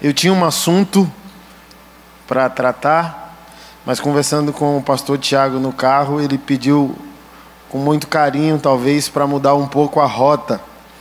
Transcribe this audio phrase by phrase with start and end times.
[0.00, 1.10] Eu tinha um assunto
[2.24, 3.36] para tratar,
[3.84, 6.96] mas conversando com o pastor Tiago no carro, ele pediu
[7.68, 10.60] com muito carinho, talvez, para mudar um pouco a rota.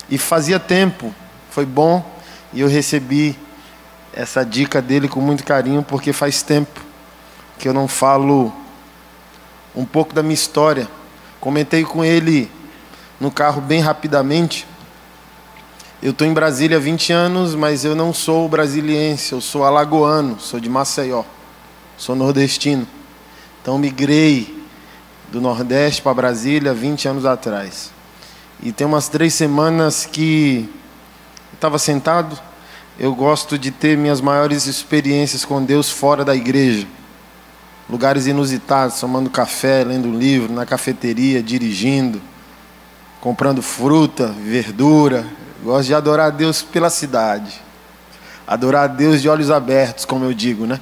[0.10, 1.14] E fazia tempo,
[1.52, 2.04] foi bom,
[2.52, 3.38] e eu recebi
[4.12, 6.82] essa dica dele com muito carinho, porque faz tempo
[7.60, 8.52] que eu não falo
[9.76, 10.88] um pouco da minha história.
[11.40, 12.52] Comentei com ele
[13.20, 14.66] no carro bem rapidamente
[16.02, 20.40] eu estou em Brasília há 20 anos, mas eu não sou brasiliense, eu sou alagoano,
[20.40, 21.24] sou de Maceió,
[21.98, 22.88] sou nordestino.
[23.62, 24.64] Então migrei
[25.32, 27.92] do Nordeste para Brasília 20 anos atrás.
[28.62, 30.70] E tem umas três semanas que
[31.54, 32.40] estava sentado.
[33.00, 36.88] Eu gosto de ter minhas maiores experiências com Deus fora da igreja.
[37.90, 42.22] Lugares inusitados, tomando café, lendo um livro, na cafeteria, dirigindo,
[43.20, 45.26] comprando fruta, verdura,
[45.64, 47.62] Gosto de adorar a Deus pela cidade.
[48.46, 50.80] Adorar a Deus de olhos abertos, como eu digo, né?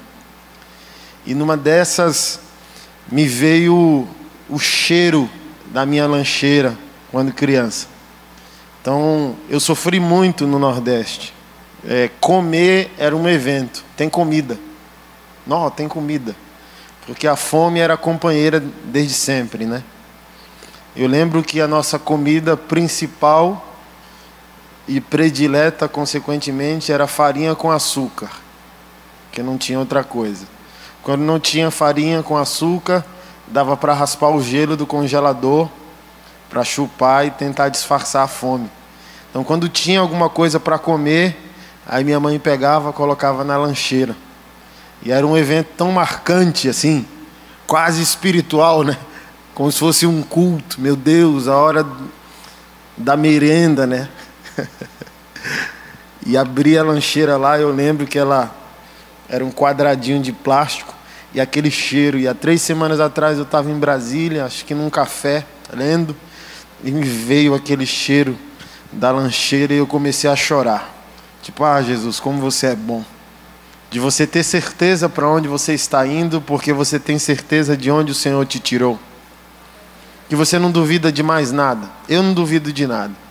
[1.25, 2.39] E numa dessas
[3.11, 4.07] me veio
[4.49, 5.29] o cheiro
[5.67, 6.77] da minha lancheira
[7.11, 7.87] quando criança.
[8.81, 11.33] Então eu sofri muito no Nordeste.
[11.87, 13.83] É, comer era um evento.
[13.95, 14.57] Tem comida.
[15.45, 16.35] Não, tem comida.
[17.05, 19.83] Porque a fome era companheira desde sempre, né?
[20.95, 23.74] Eu lembro que a nossa comida principal
[24.87, 28.29] e predileta, consequentemente, era farinha com açúcar,
[29.31, 30.45] que não tinha outra coisa.
[31.01, 33.03] Quando não tinha farinha com açúcar,
[33.47, 35.69] dava para raspar o gelo do congelador
[36.49, 38.69] para chupar e tentar disfarçar a fome.
[39.29, 41.37] Então, quando tinha alguma coisa para comer,
[41.85, 44.15] aí minha mãe pegava, colocava na lancheira.
[45.03, 47.05] E era um evento tão marcante assim,
[47.67, 48.97] quase espiritual, né?
[49.53, 50.79] Como se fosse um culto.
[50.79, 51.85] Meu Deus, a hora
[52.97, 54.09] da merenda, né?
[56.25, 58.53] E abri a lancheira lá, eu lembro que ela
[59.29, 60.93] era um quadradinho de plástico
[61.33, 62.17] e aquele cheiro.
[62.17, 66.15] E há três semanas atrás eu estava em Brasília, acho que num café, lendo,
[66.83, 68.37] e me veio aquele cheiro
[68.91, 70.93] da lancheira e eu comecei a chorar.
[71.41, 73.03] Tipo, ah, Jesus, como você é bom.
[73.91, 78.11] De você ter certeza para onde você está indo, porque você tem certeza de onde
[78.11, 78.99] o Senhor te tirou.
[80.27, 81.87] Que você não duvida de mais nada.
[82.09, 83.24] Eu não duvido de nada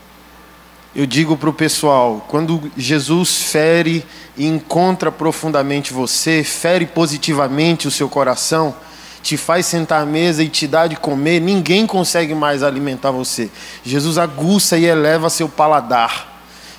[0.95, 4.05] eu digo para o pessoal: quando Jesus fere
[4.37, 8.75] e encontra profundamente você, fere positivamente o seu coração,
[9.23, 13.51] te faz sentar à mesa e te dá de comer, ninguém consegue mais alimentar você.
[13.85, 16.33] Jesus aguça e eleva seu paladar.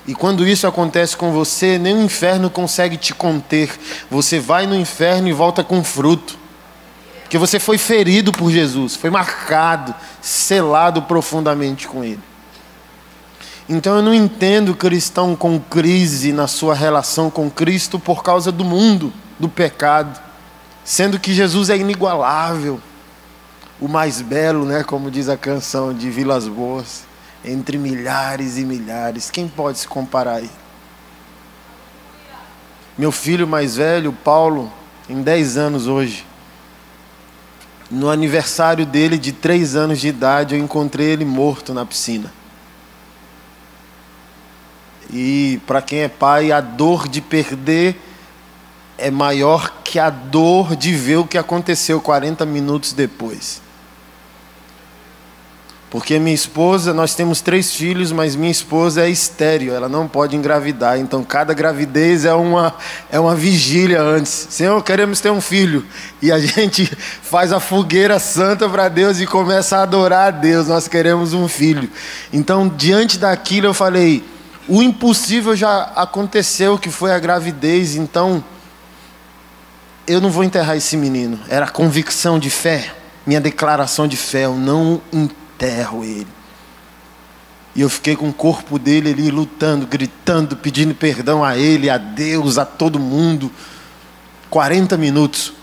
[0.07, 3.71] E quando isso acontece com você, nem o inferno consegue te conter.
[4.09, 6.37] Você vai no inferno e volta com fruto.
[7.23, 12.19] Porque você foi ferido por Jesus, foi marcado, selado profundamente com Ele.
[13.67, 18.63] Então eu não entendo cristão com crise na sua relação com Cristo por causa do
[18.63, 20.19] mundo, do pecado,
[20.83, 22.79] sendo que Jesus é inigualável,
[23.81, 27.03] o mais belo, né, como diz a canção de Vilas Boas,
[27.43, 30.49] entre milhares e milhares, quem pode se comparar aí?
[32.97, 34.71] Meu filho mais velho, Paulo,
[35.09, 36.25] em 10 anos hoje,
[37.91, 42.31] no aniversário dele de 3 anos de idade, eu encontrei ele morto na piscina.
[45.11, 48.01] E para quem é pai, a dor de perder
[48.97, 53.61] é maior que a dor de ver o que aconteceu 40 minutos depois.
[55.89, 60.35] Porque minha esposa, nós temos três filhos, mas minha esposa é estéreo, ela não pode
[60.35, 60.99] engravidar.
[60.99, 62.75] Então cada gravidez é uma,
[63.09, 64.47] é uma vigília antes.
[64.49, 65.85] Senhor, queremos ter um filho.
[66.21, 66.85] E a gente
[67.21, 70.67] faz a fogueira santa para Deus e começa a adorar a Deus.
[70.67, 71.89] Nós queremos um filho.
[72.33, 74.21] Então, diante daquilo, eu falei
[74.67, 78.43] o impossível já aconteceu, que foi a gravidez, então
[80.07, 81.39] eu não vou enterrar esse menino.
[81.47, 82.95] Era convicção de fé,
[83.25, 86.27] minha declaração de fé, eu não enterro ele.
[87.75, 91.97] E eu fiquei com o corpo dele ali lutando, gritando, pedindo perdão a ele, a
[91.97, 93.51] Deus, a todo mundo.
[94.49, 95.53] 40 minutos.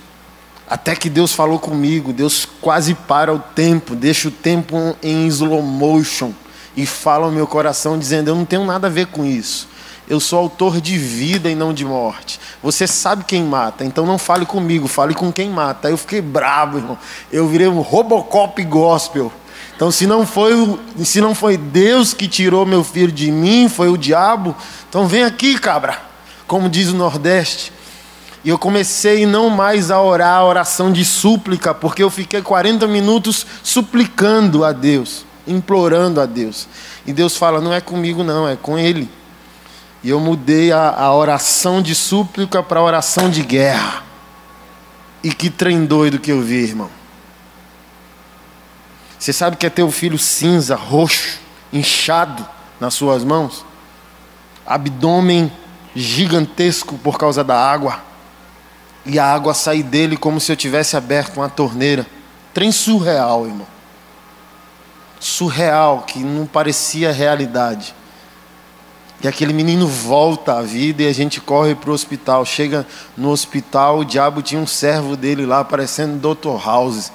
[0.68, 5.62] Até que Deus falou comigo, Deus quase para o tempo, deixa o tempo em slow
[5.62, 6.32] motion
[6.76, 9.68] e fala ao meu coração dizendo: Eu não tenho nada a ver com isso.
[10.08, 12.40] Eu sou autor de vida e não de morte.
[12.62, 15.88] Você sabe quem mata, então não fale comigo, fale com quem mata.
[15.88, 16.98] Aí eu fiquei bravo, irmão.
[17.30, 19.32] Eu virei um Robocop gospel.
[19.74, 23.88] Então, se não foi, se não foi Deus que tirou meu filho de mim, foi
[23.88, 24.54] o diabo,
[24.88, 25.98] então vem aqui, cabra,
[26.46, 27.72] como diz o Nordeste.
[28.44, 32.86] E eu comecei não mais a orar a oração de súplica, porque eu fiquei 40
[32.86, 36.68] minutos suplicando a Deus implorando a Deus.
[37.06, 39.08] E Deus fala: não é comigo, não, é com Ele.
[40.02, 44.02] E eu mudei a, a oração de súplica para oração de guerra.
[45.22, 46.90] E que trem doido que eu vi, irmão.
[49.18, 51.38] Você sabe que é ter o filho cinza, roxo,
[51.72, 52.44] inchado
[52.80, 53.64] nas suas mãos?
[54.66, 55.52] Abdômen
[55.94, 58.00] gigantesco por causa da água.
[59.06, 62.04] E a água sair dele como se eu tivesse aberto uma torneira.
[62.52, 63.71] Trem surreal, irmão.
[65.22, 67.94] Surreal, que não parecia realidade.
[69.22, 72.44] E aquele menino volta à vida e a gente corre para o hospital.
[72.44, 72.84] Chega
[73.16, 76.60] no hospital, o diabo tinha um servo dele lá, parecendo Dr.
[76.66, 77.12] House.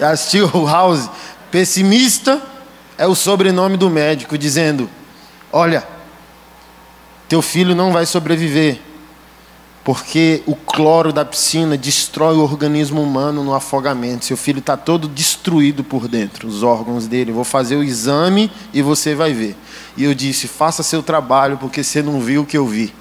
[0.00, 1.10] Assistiu o House?
[1.50, 2.40] Pessimista
[2.96, 4.88] é o sobrenome do médico, dizendo:
[5.52, 5.86] Olha,
[7.28, 8.80] teu filho não vai sobreviver,
[9.86, 14.24] porque o cloro da piscina destrói o organismo humano no afogamento.
[14.24, 17.30] Seu filho está todo destruído por dentro, os órgãos dele.
[17.30, 19.54] Vou fazer o exame e você vai ver.
[19.96, 22.92] E eu disse: faça seu trabalho, porque você não viu o que eu vi.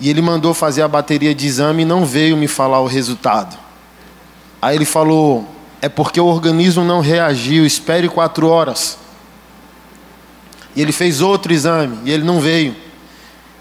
[0.00, 3.54] E ele mandou fazer a bateria de exame e não veio me falar o resultado.
[4.62, 5.46] Aí ele falou:
[5.82, 8.96] é porque o organismo não reagiu, espere quatro horas.
[10.74, 12.87] E ele fez outro exame e ele não veio.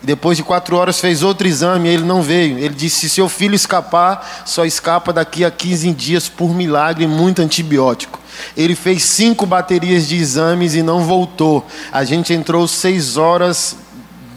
[0.02, 2.58] Depois de quatro horas fez outro exame ele não veio.
[2.60, 7.08] Ele disse: se seu filho escapar, só escapa daqui a 15 dias por milagre e
[7.08, 8.20] muito antibiótico.
[8.56, 11.66] Ele fez cinco baterias de exames e não voltou.
[11.92, 13.76] A gente entrou seis horas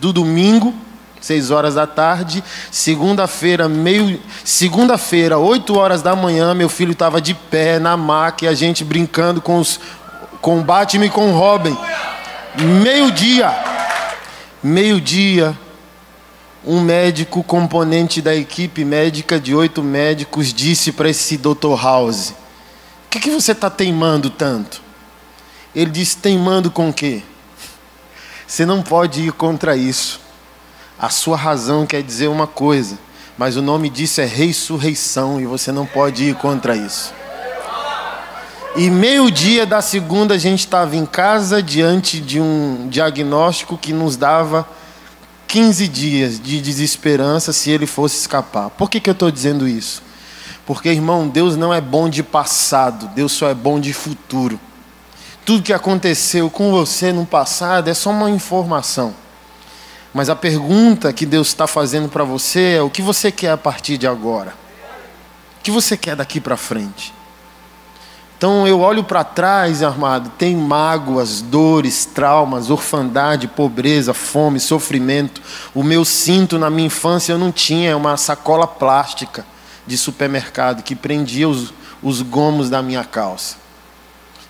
[0.00, 0.74] do domingo,
[1.20, 2.42] seis horas da tarde.
[2.70, 8.48] Segunda-feira, meio, segunda-feira, oito horas da manhã, meu filho estava de pé na maca e
[8.48, 9.78] a gente brincando com os
[10.64, 11.76] Batman e com o Robin.
[12.82, 13.69] Meio-dia,
[14.62, 15.58] meio-dia,
[16.64, 21.74] um médico componente da equipe médica de oito médicos disse para esse Dr.
[21.80, 22.34] House:
[23.10, 24.80] que, que você está teimando tanto?
[25.74, 27.22] Ele disse: teimando com o quê?
[28.46, 30.20] Você não pode ir contra isso.
[30.98, 32.98] A sua razão quer dizer uma coisa,
[33.36, 37.12] mas o nome disso é ressurreição e você não pode ir contra isso.
[38.76, 44.16] E meio-dia da segunda a gente estava em casa diante de um diagnóstico que nos
[44.16, 44.66] dava
[45.48, 48.70] 15 dias de desesperança se ele fosse escapar.
[48.70, 50.00] Por que, que eu estou dizendo isso?
[50.64, 54.58] Porque, irmão, Deus não é bom de passado, Deus só é bom de futuro.
[55.44, 59.12] Tudo que aconteceu com você no passado é só uma informação.
[60.14, 63.56] Mas a pergunta que Deus está fazendo para você é: o que você quer a
[63.56, 64.54] partir de agora?
[65.58, 67.12] O que você quer daqui para frente?
[68.40, 75.42] Então eu olho para trás, armado, tem mágoas, dores, traumas, orfandade, pobreza, fome, sofrimento.
[75.74, 79.44] O meu cinto na minha infância eu não tinha, é uma sacola plástica
[79.86, 83.56] de supermercado que prendia os, os gomos da minha calça.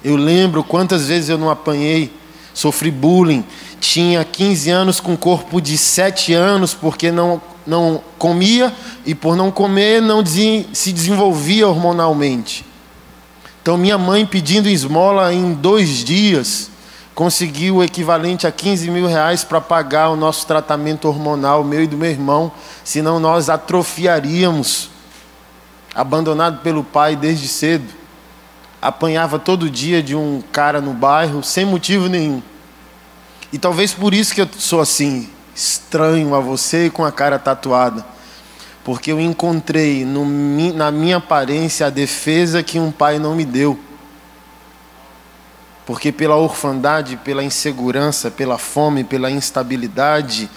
[0.04, 2.16] Eu lembro quantas vezes eu não apanhei,
[2.54, 3.44] sofri bullying.
[3.80, 8.72] Tinha 15 anos com corpo de 7 anos porque não, não comia
[9.04, 12.69] e por não comer não se desenvolvia hormonalmente.
[13.62, 16.70] Então minha mãe pedindo esmola em dois dias
[17.14, 21.86] conseguiu o equivalente a 15 mil reais para pagar o nosso tratamento hormonal, meu e
[21.86, 22.50] do meu irmão,
[22.82, 24.88] senão nós atrofiaríamos
[25.94, 27.92] abandonado pelo pai desde cedo,
[28.80, 32.42] apanhava todo dia de um cara no bairro sem motivo nenhum.
[33.52, 38.02] E talvez por isso que eu sou assim, estranho a você com a cara tatuada.
[38.90, 40.24] Porque eu encontrei no,
[40.74, 43.78] na minha aparência a defesa que um pai não me deu.
[45.86, 50.50] Porque pela orfandade, pela insegurança, pela fome, pela instabilidade,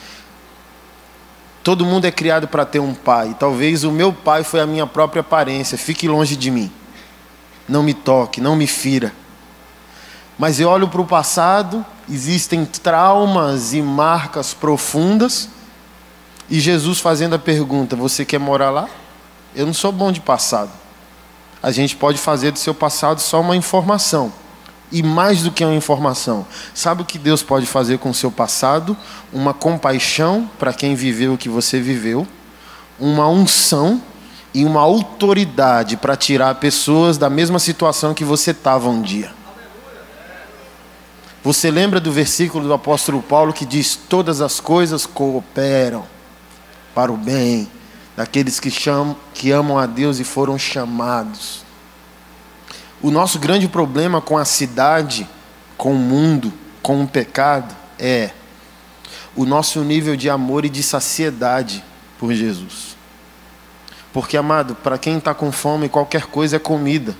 [1.63, 3.35] Todo mundo é criado para ter um pai.
[3.39, 5.77] Talvez o meu pai foi a minha própria aparência.
[5.77, 6.71] Fique longe de mim.
[7.69, 9.13] Não me toque, não me fira.
[10.39, 15.52] Mas eu olho para o passado, existem traumas e marcas profundas.
[16.49, 18.89] E Jesus fazendo a pergunta: Você quer morar lá?
[19.55, 20.71] Eu não sou bom de passado.
[21.61, 24.33] A gente pode fazer do seu passado só uma informação
[24.91, 26.45] e mais do que uma informação.
[26.73, 28.97] Sabe o que Deus pode fazer com o seu passado?
[29.31, 32.27] Uma compaixão para quem viveu o que você viveu,
[32.99, 34.01] uma unção
[34.53, 39.33] e uma autoridade para tirar pessoas da mesma situação que você estava um dia.
[41.43, 46.12] Você lembra do versículo do apóstolo Paulo que diz: Todas as coisas cooperam
[46.93, 47.67] para o bem
[48.15, 51.63] daqueles que, chamam, que amam a Deus e foram chamados.
[53.01, 55.27] O nosso grande problema com a cidade,
[55.77, 58.31] com o mundo, com o pecado é
[59.35, 61.83] o nosso nível de amor e de saciedade
[62.19, 62.95] por Jesus.
[64.11, 67.15] Porque, amado, para quem está com fome, qualquer coisa é comida.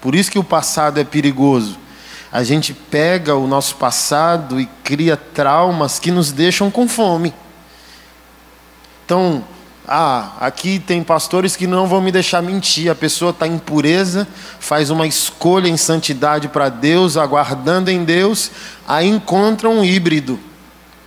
[0.00, 1.78] Por isso que o passado é perigoso.
[2.32, 7.32] a gente pega o nosso passado e cria traumas que nos deixam com fome.
[9.04, 9.44] Então,
[9.86, 12.90] ah, aqui tem pastores que não vão me deixar mentir.
[12.90, 14.26] A pessoa está em pureza,
[14.58, 18.50] faz uma escolha em santidade para Deus, aguardando em Deus,
[18.88, 20.40] aí encontra um híbrido.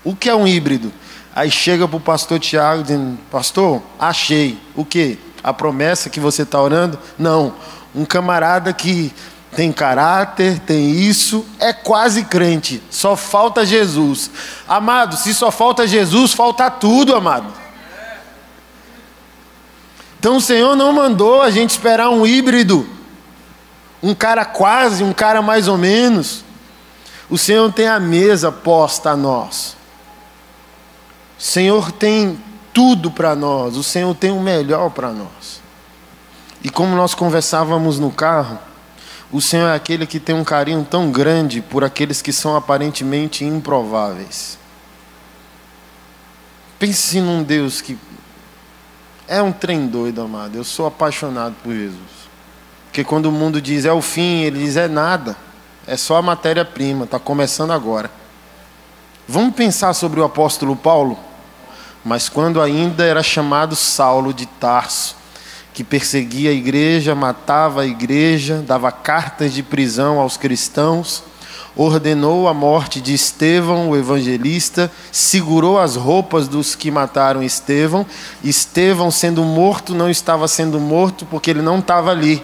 [0.03, 0.93] O que é um híbrido?
[1.35, 4.59] Aí chega para o pastor Tiago dizendo: Pastor, achei.
[4.75, 5.17] O que?
[5.43, 6.99] A promessa que você está orando?
[7.17, 7.53] Não.
[7.95, 9.11] Um camarada que
[9.55, 14.29] tem caráter, tem isso, é quase crente, só falta Jesus.
[14.67, 17.66] Amado, se só falta Jesus, falta tudo, amado.
[20.19, 22.87] Então o Senhor não mandou a gente esperar um híbrido,
[24.01, 26.43] um cara quase, um cara mais ou menos.
[27.29, 29.75] O Senhor tem a mesa posta a nós.
[31.37, 32.39] O Senhor tem
[32.73, 33.75] tudo para nós.
[33.75, 35.61] O Senhor tem o melhor para nós.
[36.63, 38.57] E como nós conversávamos no carro,
[39.31, 43.43] o Senhor é aquele que tem um carinho tão grande por aqueles que são aparentemente
[43.43, 44.57] improváveis.
[46.79, 47.97] Pense num Deus que
[49.27, 50.55] é um trem doido, amado.
[50.55, 52.27] Eu sou apaixonado por Jesus.
[52.85, 55.35] Porque quando o mundo diz é o fim, ele diz é nada.
[55.85, 58.09] É só a matéria-prima, está começando agora.
[59.27, 61.17] Vamos pensar sobre o apóstolo Paulo?
[62.03, 65.15] Mas quando ainda era chamado Saulo de Tarso,
[65.73, 71.23] que perseguia a igreja, matava a igreja, dava cartas de prisão aos cristãos,
[71.77, 78.05] ordenou a morte de Estevão, o evangelista, segurou as roupas dos que mataram Estevão.
[78.43, 82.43] Estevão, sendo morto, não estava sendo morto porque ele não estava ali.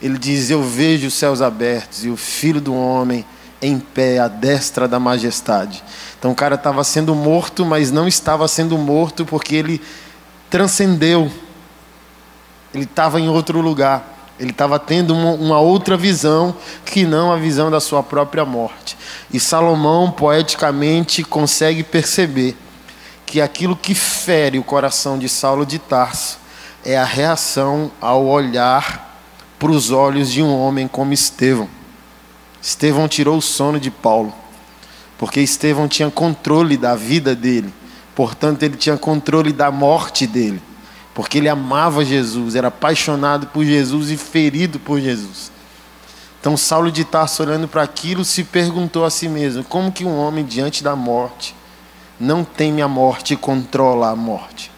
[0.00, 3.24] Ele diz: Eu vejo os céus abertos e o filho do homem
[3.60, 5.82] em pé à destra da majestade.
[6.16, 9.82] Então o cara estava sendo morto, mas não estava sendo morto porque ele
[10.48, 11.30] transcendeu.
[12.72, 14.17] Ele estava em outro lugar.
[14.38, 16.54] Ele estava tendo uma, uma, outra visão
[16.84, 18.96] que não a visão da sua própria morte.
[19.32, 22.56] E Salomão, poeticamente, consegue perceber
[23.26, 26.38] que aquilo que fere o coração de Saulo de Tarso
[26.84, 29.20] é a reação ao olhar
[29.58, 31.68] para os olhos de um homem como Estevão.
[32.62, 34.32] Estevão tirou o sono de Paulo,
[35.18, 37.72] porque Estevão tinha controle da vida dele,
[38.14, 40.62] portanto, ele tinha controle da morte dele
[41.18, 45.50] porque ele amava Jesus, era apaixonado por Jesus e ferido por Jesus.
[46.40, 50.16] Então Saulo de Tarso olhando para aquilo se perguntou a si mesmo: como que um
[50.16, 51.56] homem diante da morte
[52.20, 54.70] não teme a morte e controla a morte?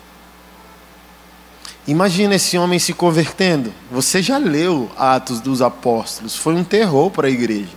[1.86, 3.70] Imagina esse homem se convertendo.
[3.90, 6.36] Você já leu Atos dos Apóstolos?
[6.36, 7.76] Foi um terror para a igreja,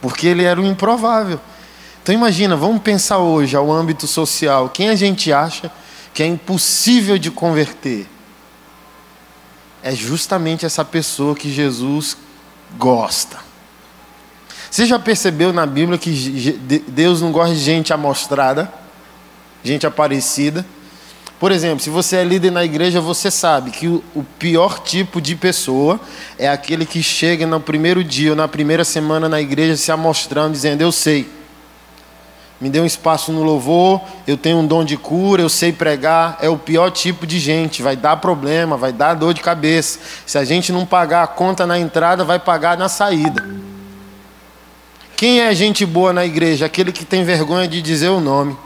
[0.00, 1.40] porque ele era um improvável.
[2.00, 4.68] Então imagina, vamos pensar hoje ao âmbito social.
[4.68, 5.68] Quem a gente acha
[6.12, 8.06] que é impossível de converter,
[9.82, 12.16] é justamente essa pessoa que Jesus
[12.76, 13.38] gosta.
[14.70, 16.12] Você já percebeu na Bíblia que
[16.88, 18.72] Deus não gosta de gente amostrada,
[19.64, 20.64] gente aparecida?
[21.40, 24.02] Por exemplo, se você é líder na igreja, você sabe que o,
[24.38, 25.98] pior tipo de pessoa
[26.38, 30.52] é aquele que chega no primeiro dia ou na primeira semana na igreja se amostrando,
[30.52, 31.26] dizendo: Eu sei
[32.60, 36.36] me dê um espaço no louvor, eu tenho um dom de cura, eu sei pregar,
[36.42, 39.98] é o pior tipo de gente, vai dar problema, vai dar dor de cabeça.
[40.26, 43.42] Se a gente não pagar a conta na entrada, vai pagar na saída.
[45.16, 46.66] Quem é gente boa na igreja?
[46.66, 48.56] Aquele que tem vergonha de dizer o nome.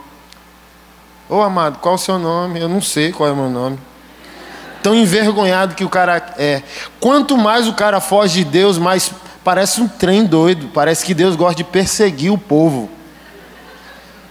[1.29, 2.59] Ô amado, qual o seu nome?
[2.59, 3.79] Eu não sei qual é o meu nome.
[4.83, 6.61] Tão envergonhado que o cara é.
[6.99, 9.11] Quanto mais o cara foge de Deus, mais
[9.43, 10.69] parece um trem doido.
[10.73, 12.89] Parece que Deus gosta de perseguir o povo.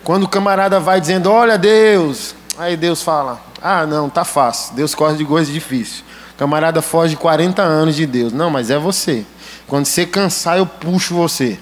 [0.05, 4.95] Quando o camarada vai dizendo, olha Deus, aí Deus fala, ah não, tá fácil, Deus
[4.95, 6.05] corre de coisa difícil.
[6.35, 8.33] O camarada foge de 40 anos de Deus.
[8.33, 9.25] Não, mas é você.
[9.67, 11.59] Quando você cansar, eu puxo você.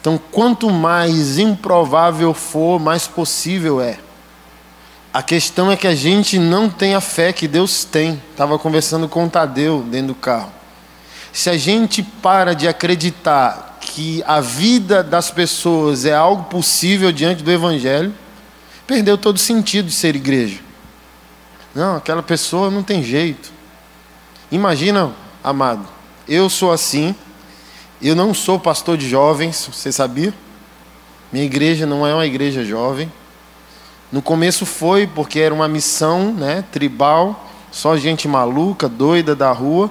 [0.00, 3.98] Então, quanto mais improvável for, mais possível é.
[5.12, 8.20] A questão é que a gente não tem a fé que Deus tem.
[8.32, 10.50] Estava conversando com o Tadeu dentro do carro.
[11.32, 17.42] Se a gente para de acreditar que a vida das pessoas é algo possível diante
[17.42, 18.12] do Evangelho,
[18.86, 20.58] perdeu todo sentido de ser igreja.
[21.74, 23.52] Não, aquela pessoa não tem jeito.
[24.50, 25.12] Imagina,
[25.42, 25.86] amado,
[26.26, 27.14] eu sou assim,
[28.00, 30.32] eu não sou pastor de jovens, você sabia?
[31.32, 33.10] Minha igreja não é uma igreja jovem.
[34.10, 39.90] No começo foi porque era uma missão né, tribal, só gente maluca, doida da rua.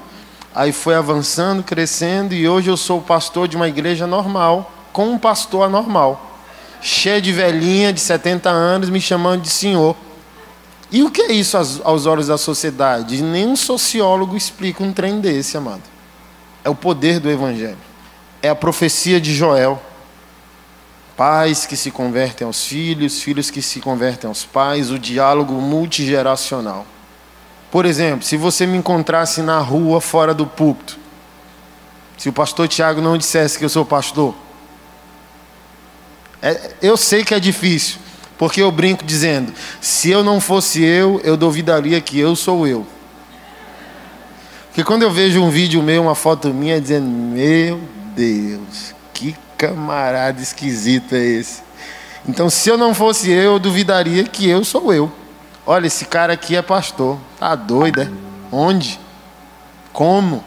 [0.55, 5.17] Aí foi avançando, crescendo, e hoje eu sou pastor de uma igreja normal, com um
[5.17, 6.39] pastor anormal,
[6.79, 9.95] cheio de velhinha de 70 anos, me chamando de senhor.
[10.91, 13.23] E o que é isso aos olhos da sociedade?
[13.23, 15.81] Nenhum sociólogo explica um trem desse, amado.
[16.63, 17.77] É o poder do Evangelho.
[18.41, 19.81] é a profecia de Joel.
[21.17, 26.85] Pais que se convertem aos filhos, filhos que se convertem aos pais, o diálogo multigeracional.
[27.73, 30.99] Por exemplo, se você me encontrasse na rua fora do púlpito,
[32.15, 34.35] se o pastor Tiago não dissesse que eu sou pastor,
[36.39, 37.97] é, eu sei que é difícil,
[38.37, 39.51] porque eu brinco dizendo:
[39.81, 42.85] se eu não fosse eu, eu duvidaria que eu sou eu.
[44.67, 47.81] Porque quando eu vejo um vídeo meu, uma foto minha, dizendo: Meu
[48.15, 51.63] Deus, que camarada esquisito é esse.
[52.29, 55.22] Então, se eu não fosse eu, eu duvidaria que eu sou eu.
[55.65, 57.17] Olha, esse cara aqui é pastor.
[57.39, 58.11] Tá doido, é?
[58.51, 58.99] Onde?
[59.93, 60.43] Como?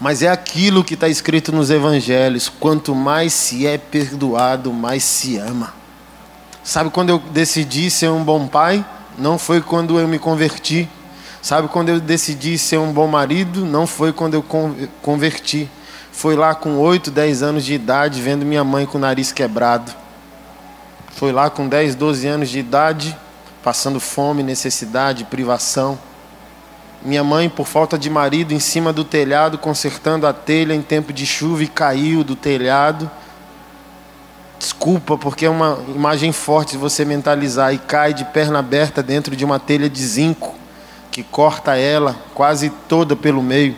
[0.00, 5.36] Mas é aquilo que está escrito nos evangelhos: quanto mais se é perdoado, mais se
[5.36, 5.72] ama.
[6.64, 8.84] Sabe quando eu decidi ser um bom pai?
[9.16, 10.88] Não foi quando eu me converti.
[11.40, 13.64] Sabe quando eu decidi ser um bom marido?
[13.64, 14.44] Não foi quando eu
[15.02, 15.68] converti.
[16.10, 20.01] Foi lá com 8, 10 anos de idade, vendo minha mãe com o nariz quebrado.
[21.12, 23.16] Foi lá com 10, 12 anos de idade,
[23.62, 25.98] passando fome, necessidade, privação
[27.04, 31.12] minha mãe, por falta de marido, em cima do telhado, consertando a telha em tempo
[31.12, 33.10] de chuva e caiu do telhado.
[34.56, 39.34] Desculpa, porque é uma imagem forte de você mentalizar e cai de perna aberta dentro
[39.34, 40.54] de uma telha de zinco
[41.10, 43.76] que corta ela quase toda pelo meio.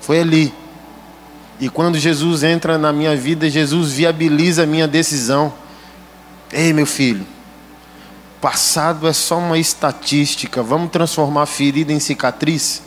[0.00, 0.52] Foi ali.
[1.58, 5.52] E quando Jesus entra na minha vida, Jesus viabiliza a minha decisão.
[6.52, 7.26] Ei, meu filho,
[8.40, 10.62] Passado é só uma estatística.
[10.62, 12.82] Vamos transformar ferida em cicatriz?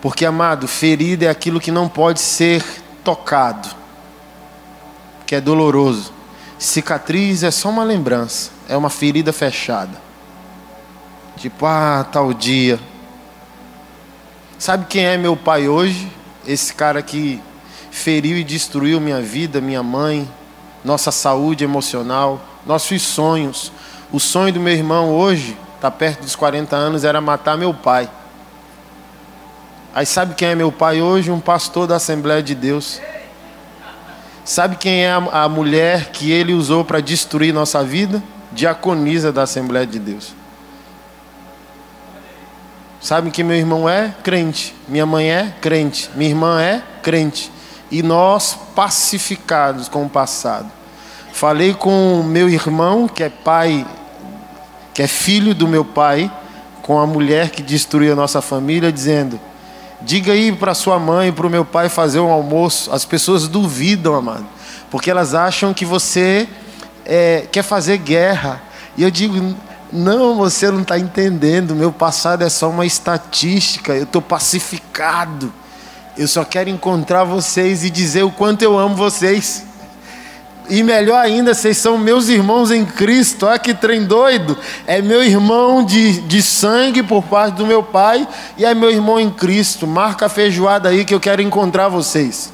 [0.00, 2.64] Porque, amado, ferida é aquilo que não pode ser
[3.02, 3.68] tocado,
[5.26, 6.12] que é doloroso.
[6.58, 10.00] Cicatriz é só uma lembrança, é uma ferida fechada.
[11.36, 12.78] Tipo, ah, tal dia.
[14.58, 16.10] Sabe quem é meu pai hoje?
[16.46, 17.42] Esse cara que
[17.94, 20.28] feriu e destruiu minha vida, minha mãe,
[20.84, 23.70] nossa saúde emocional, nossos sonhos,
[24.10, 28.10] o sonho do meu irmão hoje, está perto dos 40 anos, era matar meu pai.
[29.94, 31.30] Aí sabe quem é meu pai hoje?
[31.30, 33.00] Um pastor da Assembleia de Deus.
[34.44, 38.20] Sabe quem é a, mulher que ele usou para destruir nossa vida?
[38.50, 40.34] Diaconisa da Assembleia de Deus.
[43.00, 47.53] Sabe que meu irmão é crente, minha mãe é crente, minha irmã é crente.
[47.94, 50.70] E nós pacificados com o passado.
[51.32, 53.86] Falei com meu irmão, que é pai
[54.94, 56.30] que é filho do meu pai,
[56.80, 59.40] com a mulher que destruiu a nossa família, dizendo:
[60.00, 62.92] Diga aí para sua mãe, para o meu pai fazer um almoço.
[62.92, 64.46] As pessoas duvidam, amado,
[64.90, 66.48] porque elas acham que você
[67.04, 68.62] é, quer fazer guerra.
[68.96, 69.54] E eu digo:
[69.92, 71.74] Não, você não está entendendo.
[71.74, 73.92] Meu passado é só uma estatística.
[73.94, 75.52] Eu estou pacificado.
[76.16, 79.64] Eu só quero encontrar vocês e dizer o quanto eu amo vocês.
[80.68, 83.46] E melhor ainda, vocês são meus irmãos em Cristo.
[83.46, 84.56] Olha que trem doido.
[84.86, 89.18] É meu irmão de, de sangue por parte do meu pai e é meu irmão
[89.18, 89.86] em Cristo.
[89.86, 92.52] Marca a feijoada aí que eu quero encontrar vocês.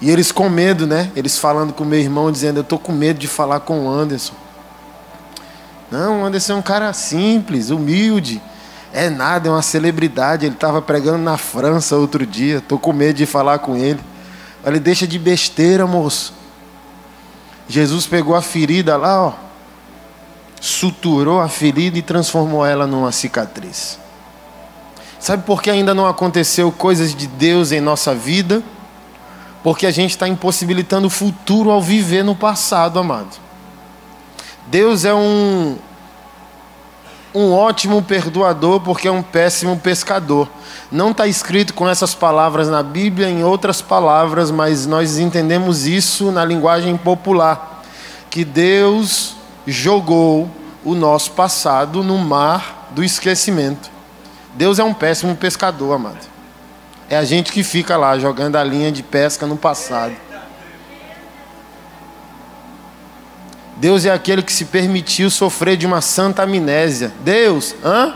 [0.00, 1.10] E eles com medo, né?
[1.16, 4.34] Eles falando com meu irmão, dizendo: Eu estou com medo de falar com o Anderson.
[5.90, 8.40] Não, o Anderson é um cara simples, humilde.
[8.92, 10.46] É nada, é uma celebridade.
[10.46, 12.58] Ele estava pregando na França outro dia.
[12.58, 14.00] Estou com medo de falar com ele.
[14.64, 16.34] Ele deixa de besteira, moço.
[17.68, 19.32] Jesus pegou a ferida lá, ó,
[20.60, 23.96] suturou a ferida e transformou ela numa cicatriz.
[25.20, 28.60] Sabe por que ainda não aconteceu coisas de Deus em nossa vida?
[29.62, 33.36] Porque a gente está impossibilitando o futuro ao viver no passado, amado.
[34.66, 35.76] Deus é um,
[37.34, 40.48] um ótimo perdoador porque é um péssimo pescador.
[40.90, 46.32] Não está escrito com essas palavras na Bíblia, em outras palavras, mas nós entendemos isso
[46.32, 47.82] na linguagem popular:
[48.28, 50.50] que Deus jogou
[50.84, 53.90] o nosso passado no mar do esquecimento.
[54.54, 56.28] Deus é um péssimo pescador, amado.
[57.08, 60.14] É a gente que fica lá jogando a linha de pesca no passado.
[63.80, 67.10] Deus é aquele que se permitiu sofrer de uma santa amnésia.
[67.24, 68.14] Deus, hã?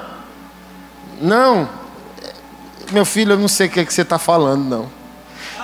[1.19, 1.67] Não,
[2.93, 4.91] meu filho, eu não sei o que, é que você está falando, não.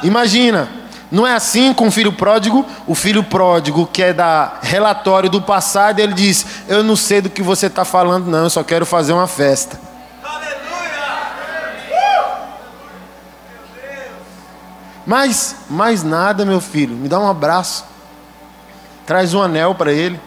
[0.03, 0.71] Imagina,
[1.13, 2.65] não é assim com o filho pródigo?
[2.87, 7.43] O filho pródigo quer dar relatório do passado ele diz: Eu não sei do que
[7.43, 9.79] você está falando, não, eu só quero fazer uma festa.
[15.07, 17.89] Mas, mais nada, meu filho, me dá um abraço.
[19.11, 20.20] Traz um anel para ele.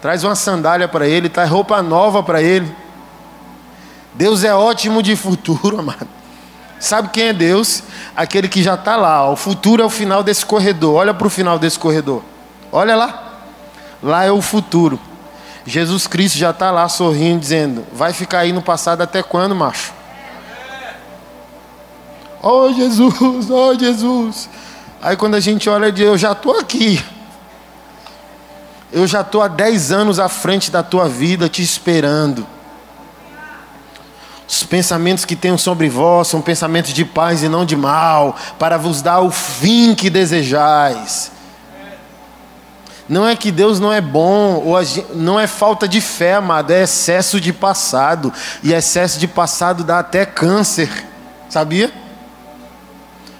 [0.00, 1.28] Traz uma sandália para ele.
[1.28, 2.74] Traz roupa nova para ele.
[4.14, 6.08] Deus é ótimo de futuro, amado.
[6.80, 7.82] Sabe quem é Deus?
[8.16, 9.28] Aquele que já está lá.
[9.30, 10.94] O futuro é o final desse corredor.
[10.94, 12.22] Olha para o final desse corredor.
[12.72, 13.40] Olha lá.
[14.02, 14.98] Lá é o futuro.
[15.66, 19.92] Jesus Cristo já está lá sorrindo, dizendo: Vai ficar aí no passado até quando, macho?
[22.42, 24.48] Oh Jesus, oh Jesus.
[25.02, 27.04] Aí quando a gente olha, eu já estou aqui.
[28.90, 32.46] Eu já estou há 10 anos à frente da tua vida, te esperando.
[34.48, 38.78] Os pensamentos que tenho sobre vós são pensamentos de paz e não de mal, para
[38.78, 41.30] vos dar o fim que desejais.
[43.06, 44.78] Não é que Deus não é bom, ou
[45.14, 48.32] não é falta de fé, amado, é excesso de passado.
[48.62, 50.90] E excesso de passado dá até câncer,
[51.48, 51.92] sabia?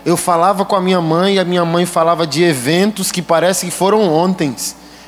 [0.05, 3.67] Eu falava com a minha mãe e a minha mãe falava de eventos que parece
[3.67, 4.55] que foram ontem,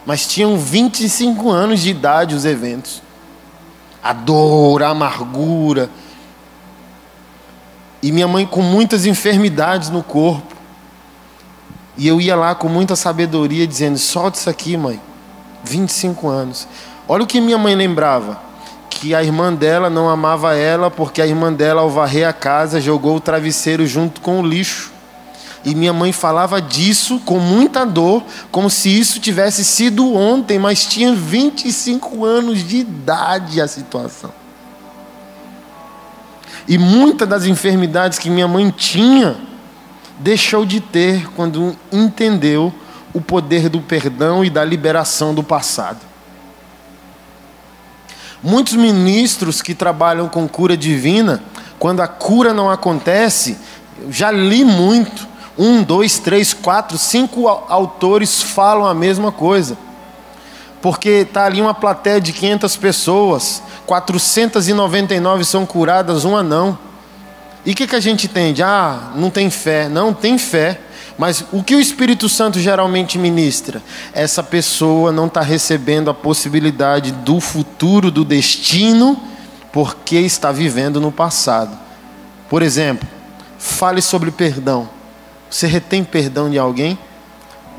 [0.05, 3.03] mas tinham 25 anos de idade os eventos
[4.03, 5.91] a dor, a amargura.
[8.03, 10.57] E minha mãe com muitas enfermidades no corpo.
[11.97, 15.01] E eu ia lá com muita sabedoria dizendo: solta isso aqui, mãe.
[15.65, 16.67] 25 anos.
[17.07, 18.41] Olha o que minha mãe lembrava:
[18.89, 22.81] que a irmã dela não amava ela porque a irmã dela, ao varrer a casa,
[22.81, 24.89] jogou o travesseiro junto com o lixo.
[25.64, 30.87] E minha mãe falava disso com muita dor, como se isso tivesse sido ontem, mas
[30.87, 34.33] tinha 25 anos de idade a situação.
[36.66, 39.37] E muitas das enfermidades que minha mãe tinha,
[40.18, 42.73] deixou de ter quando entendeu
[43.12, 45.99] o poder do perdão e da liberação do passado.
[48.42, 51.42] Muitos ministros que trabalham com cura divina,
[51.79, 53.59] quando a cura não acontece,
[54.09, 55.29] já li muito,
[55.61, 59.77] um, dois, três, quatro, cinco autores falam a mesma coisa.
[60.81, 66.79] Porque está ali uma plateia de 500 pessoas, 499 são curadas, uma não.
[67.66, 68.62] E o que, que a gente entende?
[68.62, 69.87] Ah, não tem fé.
[69.87, 70.81] Não, tem fé.
[71.18, 73.83] Mas o que o Espírito Santo geralmente ministra?
[74.14, 79.20] Essa pessoa não está recebendo a possibilidade do futuro, do destino,
[79.70, 81.79] porque está vivendo no passado.
[82.49, 83.07] Por exemplo,
[83.59, 85.00] fale sobre perdão.
[85.51, 86.97] Você retém perdão de alguém?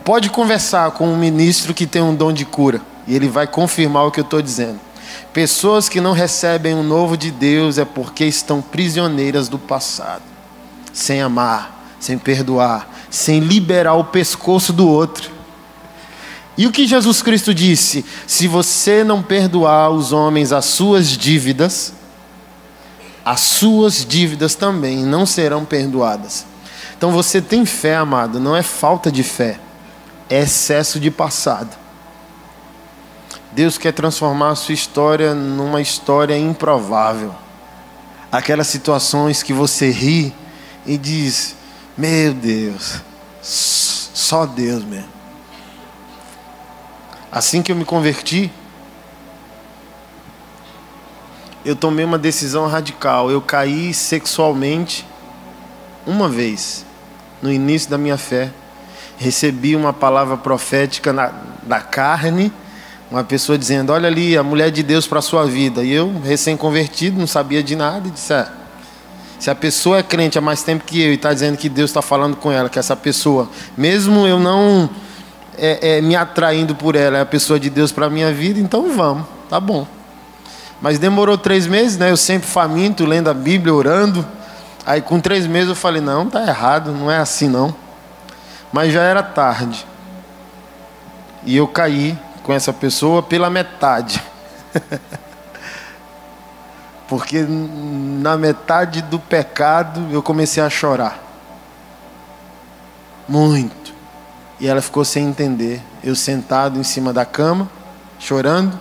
[0.03, 4.05] Pode conversar com um ministro que tem um dom de cura e ele vai confirmar
[4.05, 4.79] o que eu estou dizendo.
[5.33, 10.23] Pessoas que não recebem o novo de Deus é porque estão prisioneiras do passado,
[10.91, 15.31] sem amar, sem perdoar, sem liberar o pescoço do outro.
[16.57, 18.03] E o que Jesus Cristo disse?
[18.27, 21.93] Se você não perdoar os homens as suas dívidas,
[23.23, 26.50] as suas dívidas também não serão perdoadas.
[27.01, 29.59] Então você tem fé, amado, não é falta de fé,
[30.29, 31.75] é excesso de passado.
[33.51, 37.33] Deus quer transformar a sua história numa história improvável.
[38.31, 40.31] Aquelas situações que você ri
[40.85, 41.55] e diz:
[41.97, 43.01] Meu Deus,
[43.41, 45.09] só Deus mesmo.
[47.31, 48.51] Assim que eu me converti,
[51.65, 53.31] eu tomei uma decisão radical.
[53.31, 55.03] Eu caí sexualmente
[56.05, 56.90] uma vez
[57.41, 58.49] no início da minha fé,
[59.17, 61.31] recebi uma palavra profética na,
[61.63, 62.51] da carne,
[63.09, 65.83] uma pessoa dizendo: Olha ali, a mulher de Deus para a sua vida.
[65.83, 68.47] E eu, recém-convertido, não sabia de nada, e disse: é,
[69.39, 71.89] Se a pessoa é crente há mais tempo que eu e está dizendo que Deus
[71.89, 74.89] está falando com ela, que essa pessoa, mesmo eu não
[75.57, 78.59] é, é, me atraindo por ela, é a pessoa de Deus para a minha vida,
[78.59, 79.85] então vamos, tá bom.
[80.81, 82.09] Mas demorou três meses, né?
[82.09, 84.25] Eu sempre faminto, lendo a Bíblia, orando.
[84.85, 87.73] Aí com três meses eu falei, não, tá errado, não é assim não.
[88.71, 89.85] Mas já era tarde.
[91.43, 94.21] E eu caí com essa pessoa pela metade.
[97.07, 101.19] Porque na metade do pecado eu comecei a chorar.
[103.27, 103.93] Muito.
[104.59, 105.81] E ela ficou sem entender.
[106.03, 107.69] Eu sentado em cima da cama,
[108.17, 108.79] chorando.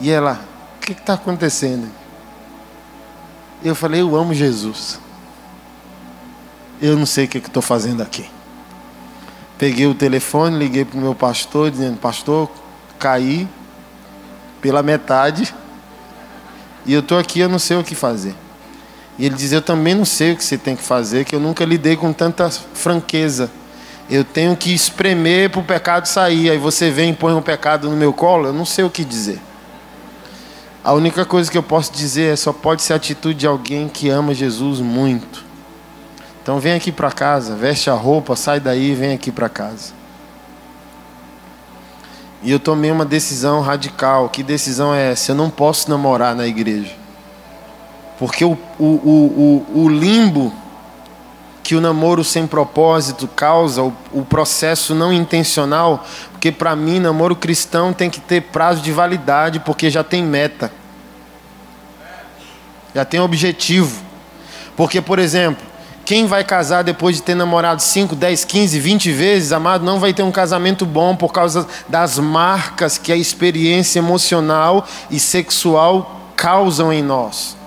[0.00, 0.40] E ela,
[0.76, 1.97] o que está acontecendo?
[3.62, 5.00] Eu falei, eu amo Jesus.
[6.80, 8.28] Eu não sei o que estou fazendo aqui.
[9.58, 12.48] Peguei o telefone, liguei para o meu pastor, dizendo, pastor,
[12.98, 13.48] caí
[14.60, 15.52] pela metade
[16.88, 18.34] e eu estou aqui, eu não sei o que fazer.
[19.18, 21.40] E ele diz, eu também não sei o que você tem que fazer, que eu
[21.40, 23.50] nunca lidei com tanta franqueza.
[24.08, 26.50] Eu tenho que espremer para o pecado sair.
[26.50, 29.04] Aí você vem e põe um pecado no meu colo, eu não sei o que
[29.04, 29.38] dizer.
[30.84, 33.88] A única coisa que eu posso dizer é só pode ser a atitude de alguém
[33.88, 35.44] que ama Jesus muito.
[36.42, 39.92] Então vem aqui para casa, veste a roupa, sai daí, vem aqui para casa.
[42.42, 44.28] E eu tomei uma decisão radical.
[44.28, 45.32] Que decisão é essa?
[45.32, 46.94] Eu não posso namorar na igreja.
[48.18, 50.52] Porque o, o, o, o, limbo
[51.68, 56.02] que o namoro sem propósito causa, o, o processo não intencional,
[56.32, 60.72] porque para mim, namoro cristão tem que ter prazo de validade, porque já tem meta,
[62.94, 64.00] já tem objetivo.
[64.78, 65.62] Porque, por exemplo,
[66.06, 70.14] quem vai casar depois de ter namorado 5, 10, 15, 20 vezes, amado, não vai
[70.14, 76.90] ter um casamento bom por causa das marcas que a experiência emocional e sexual causam
[76.90, 77.57] em nós.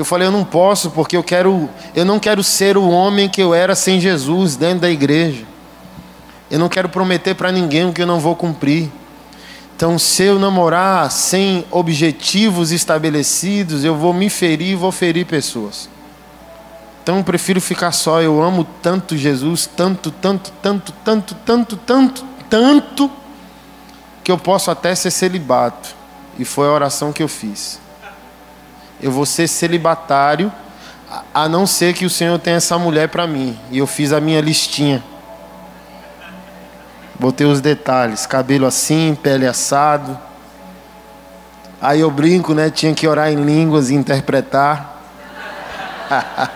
[0.00, 3.42] Eu falei, eu não posso porque eu quero, eu não quero ser o homem que
[3.42, 5.44] eu era sem Jesus dentro da igreja.
[6.50, 8.90] Eu não quero prometer para ninguém o que eu não vou cumprir.
[9.76, 15.86] Então, se eu namorar sem objetivos estabelecidos, eu vou me ferir e vou ferir pessoas.
[17.02, 18.22] Então, eu prefiro ficar só.
[18.22, 23.10] Eu amo tanto Jesus, tanto, tanto, tanto, tanto, tanto, tanto, tanto,
[24.24, 25.94] que eu posso até ser celibato.
[26.38, 27.78] E foi a oração que eu fiz.
[29.02, 30.52] Eu vou ser celibatário,
[31.34, 33.58] a não ser que o Senhor tenha essa mulher para mim.
[33.70, 35.02] E eu fiz a minha listinha.
[37.18, 40.18] Botei os detalhes, cabelo assim, pele assado.
[41.80, 42.70] Aí eu brinco, né?
[42.70, 45.02] Tinha que orar em línguas e interpretar.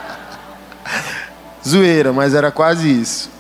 [1.67, 3.31] Zoeira, mas era quase isso.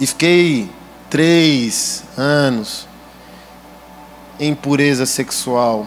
[0.00, 0.70] E fiquei
[1.10, 2.88] três anos
[4.40, 5.86] em pureza sexual.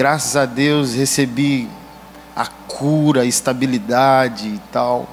[0.00, 1.68] Graças a Deus recebi
[2.34, 5.06] a cura, a estabilidade e tal.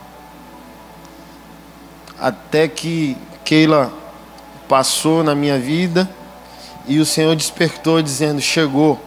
[2.18, 3.92] Até que Keila
[4.66, 6.10] passou na minha vida
[6.88, 8.98] e o Senhor despertou dizendo: chegou.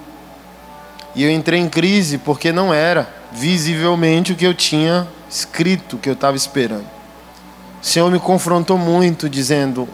[1.14, 5.98] E eu entrei em crise porque não era visivelmente o que eu tinha escrito, o
[5.98, 6.84] que eu estava esperando.
[7.82, 9.88] O Senhor me confrontou muito, dizendo: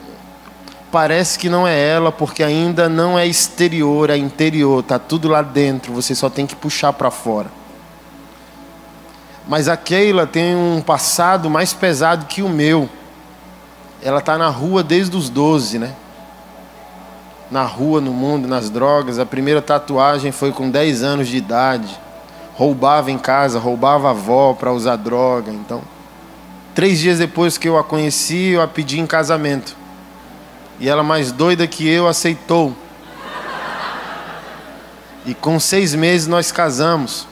[0.90, 5.42] parece que não é ela, porque ainda não é exterior, é interior, está tudo lá
[5.42, 7.50] dentro, você só tem que puxar para fora.
[9.48, 12.88] Mas a Keila tem um passado mais pesado que o meu
[14.02, 15.92] ela está na rua desde os 12, né?
[17.50, 19.18] Na rua, no mundo, nas drogas.
[19.18, 21.98] A primeira tatuagem foi com 10 anos de idade.
[22.54, 25.52] Roubava em casa, roubava a avó para usar droga.
[25.52, 25.82] Então,
[26.74, 29.76] três dias depois que eu a conheci, eu a pedi em casamento.
[30.78, 32.76] E ela, mais doida que eu, aceitou.
[35.24, 37.26] E com seis meses nós casamos.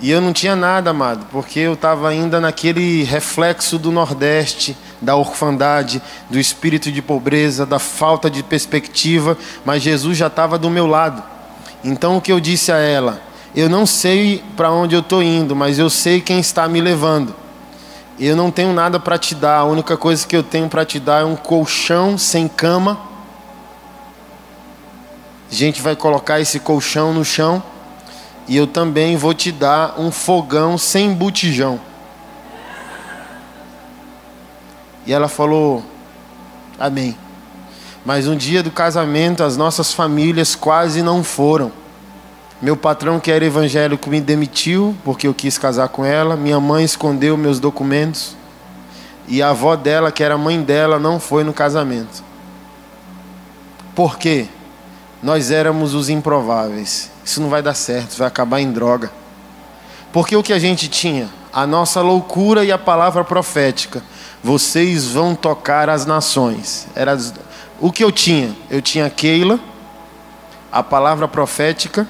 [0.00, 5.16] E eu não tinha nada, amado, porque eu estava ainda naquele reflexo do Nordeste, da
[5.16, 10.86] orfandade, do espírito de pobreza, da falta de perspectiva, mas Jesus já estava do meu
[10.86, 11.22] lado.
[11.82, 13.22] Então o que eu disse a ela?
[13.54, 17.34] Eu não sei para onde eu estou indo, mas eu sei quem está me levando.
[18.18, 20.98] Eu não tenho nada para te dar, a única coisa que eu tenho para te
[20.98, 22.98] dar é um colchão sem cama.
[25.50, 27.62] A gente vai colocar esse colchão no chão
[28.48, 31.78] e eu também vou te dar um fogão sem botijão.
[35.06, 35.84] E ela falou:
[36.78, 37.16] Amém.
[38.04, 41.70] Mas um dia do casamento, as nossas famílias quase não foram.
[42.60, 46.36] Meu patrão, que era evangélico, me demitiu porque eu quis casar com ela.
[46.36, 48.36] Minha mãe escondeu meus documentos.
[49.28, 52.24] E a avó dela, que era mãe dela, não foi no casamento.
[53.94, 54.46] Por quê?
[55.22, 59.10] Nós éramos os improváveis isso não vai dar certo, vai acabar em droga.
[60.12, 61.28] Porque o que a gente tinha?
[61.52, 64.00] A nossa loucura e a palavra profética.
[64.44, 66.86] Vocês vão tocar as nações.
[66.94, 67.18] Era
[67.80, 68.56] o que eu tinha?
[68.70, 69.58] Eu tinha Keila,
[70.70, 72.06] a palavra profética,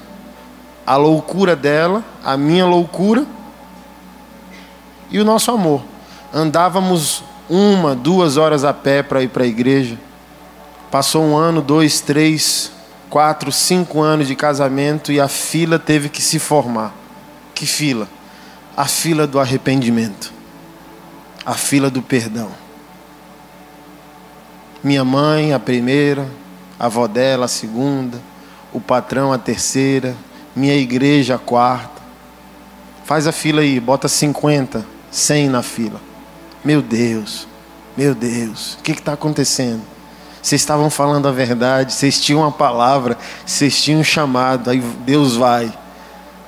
[0.87, 3.25] a loucura dela, a minha loucura
[5.11, 5.83] e o nosso amor.
[6.33, 9.99] Andávamos uma, duas horas a pé para ir para a igreja.
[10.89, 12.71] Passou um ano, dois, três,
[13.09, 16.93] quatro, cinco anos de casamento e a fila teve que se formar.
[17.53, 18.07] Que fila?
[18.77, 20.31] A fila do arrependimento,
[21.45, 22.49] a fila do perdão.
[24.81, 26.25] Minha mãe, a primeira,
[26.79, 28.21] a avó dela, a segunda,
[28.71, 30.15] o patrão, a terceira,
[30.57, 32.01] minha igreja, a quarta.
[33.05, 36.01] Faz a fila aí, bota 50, 100 na fila.
[36.65, 37.47] Meu Deus,
[37.95, 39.81] meu Deus, o que está acontecendo?
[40.41, 45.35] Vocês estavam falando a verdade, vocês tinham a palavra, vocês tinham um chamado, aí Deus
[45.35, 45.71] vai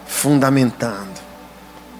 [0.05, 1.19] fundamentando.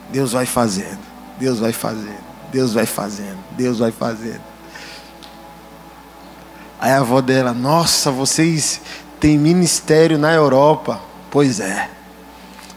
[0.09, 0.99] Deus vai fazendo.
[1.37, 2.23] Deus vai fazendo.
[2.51, 3.37] Deus vai fazendo.
[3.51, 4.41] Deus vai fazendo.
[6.79, 8.81] Aí a avó dela, nossa, vocês
[9.19, 10.99] têm ministério na Europa.
[11.29, 11.89] Pois é.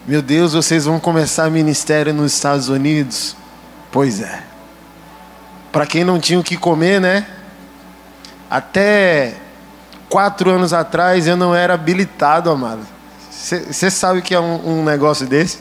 [0.05, 3.37] Meu Deus, vocês vão começar ministério nos Estados Unidos?
[3.89, 4.43] Pois é.
[5.71, 7.25] Para quem não tinha o que comer, né?
[8.49, 9.35] Até
[10.09, 12.81] quatro anos atrás eu não era habilitado, amado.
[13.31, 15.59] Você sabe que é um, um negócio desse?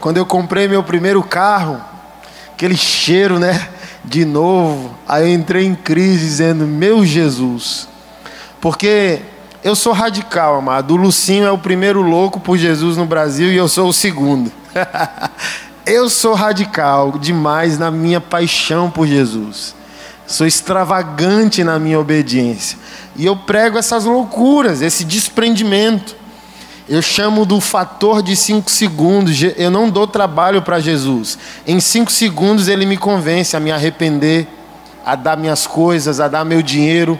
[0.00, 1.80] Quando eu comprei meu primeiro carro,
[2.52, 3.68] aquele cheiro, né?
[4.04, 7.88] De novo, aí eu entrei em crise dizendo: Meu Jesus,
[8.60, 9.22] porque
[9.64, 10.92] eu sou radical, amado.
[10.92, 14.52] O Lucinho é o primeiro louco por Jesus no Brasil e eu sou o segundo.
[15.86, 19.74] eu sou radical demais na minha paixão por Jesus.
[20.26, 22.78] Sou extravagante na minha obediência.
[23.16, 26.14] E eu prego essas loucuras, esse desprendimento.
[26.86, 29.34] Eu chamo do fator de cinco segundos.
[29.56, 31.38] Eu não dou trabalho para Jesus.
[31.66, 34.46] Em cinco segundos ele me convence a me arrepender,
[35.06, 37.18] a dar minhas coisas, a dar meu dinheiro.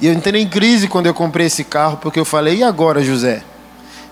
[0.00, 3.02] E eu entrei em crise quando eu comprei esse carro, porque eu falei: e agora,
[3.02, 3.42] José?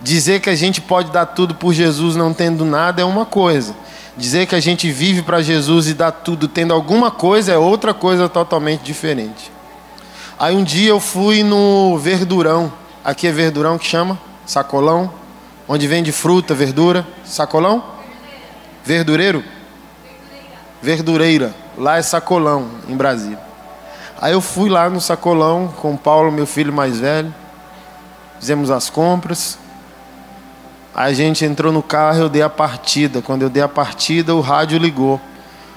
[0.01, 3.75] Dizer que a gente pode dar tudo por Jesus não tendo nada é uma coisa.
[4.17, 7.95] Dizer que a gente vive para Jesus e dá tudo tendo alguma coisa é outra
[7.95, 9.51] coisa totalmente diferente.
[10.39, 12.73] Aí um dia eu fui no Verdurão.
[13.05, 14.19] Aqui é Verdurão que chama?
[14.47, 15.13] Sacolão,
[15.67, 17.07] onde vende fruta, verdura.
[17.25, 17.83] Sacolão?
[18.85, 19.43] Verdureiro?
[20.81, 21.55] Verdureira.
[21.77, 23.48] Lá é Sacolão, em Brasília.
[24.21, 27.33] Aí eu fui lá no Sacolão com o Paulo, meu filho mais velho.
[28.41, 29.59] Fizemos as compras.
[30.95, 33.23] A gente entrou no carro, eu dei a partida.
[33.23, 35.21] Quando eu dei a partida, o rádio ligou.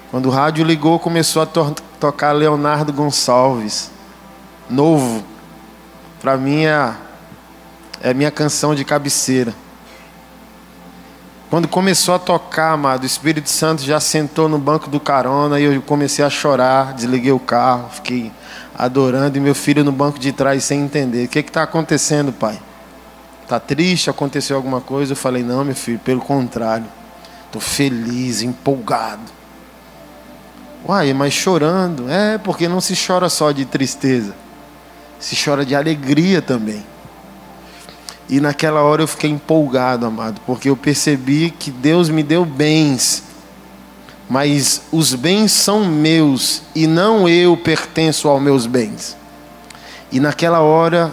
[0.09, 3.91] Quando o rádio ligou, começou a to tocar Leonardo Gonçalves.
[4.69, 5.23] Novo.
[6.19, 6.93] Para mim é
[8.03, 9.53] é minha canção de cabeceira.
[11.51, 15.65] Quando começou a tocar, amado, o Espírito Santo já sentou no banco do carona e
[15.65, 18.31] eu comecei a chorar, desliguei o carro, fiquei
[18.73, 21.25] adorando e meu filho no banco de trás sem entender.
[21.25, 22.57] O que está acontecendo, pai?
[23.43, 24.09] Está triste?
[24.09, 25.11] Aconteceu alguma coisa?
[25.11, 26.85] Eu falei, não, meu filho, pelo contrário.
[27.47, 29.29] Estou feliz, empolgado.
[30.87, 32.09] Uai, mas chorando?
[32.09, 34.33] É, porque não se chora só de tristeza,
[35.19, 36.90] se chora de alegria também.
[38.31, 43.23] E naquela hora eu fiquei empolgado, amado, porque eu percebi que Deus me deu bens,
[44.29, 49.17] mas os bens são meus e não eu pertenço aos meus bens.
[50.09, 51.11] E naquela hora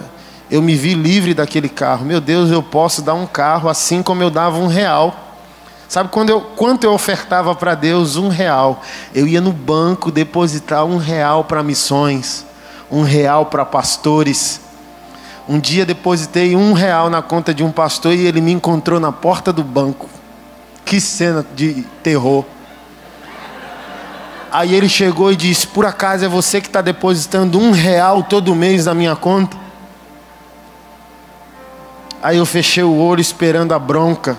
[0.49, 2.07] eu me vi livre daquele carro.
[2.07, 5.35] Meu Deus, eu posso dar um carro assim como eu dava um real.
[5.89, 8.15] Sabe quando eu, quanto eu ofertava para Deus?
[8.15, 8.81] Um real.
[9.13, 12.47] Eu ia no banco depositar um real para missões,
[12.89, 14.68] um real para pastores
[15.49, 19.11] um dia depositei um real na conta de um pastor e ele me encontrou na
[19.11, 20.07] porta do banco.
[20.85, 22.45] Que cena de terror.
[24.53, 28.55] Aí ele chegou e disse: Por acaso é você que está depositando um real todo
[28.55, 29.57] mês na minha conta?
[32.23, 34.37] Aí eu fechei o olho esperando a bronca.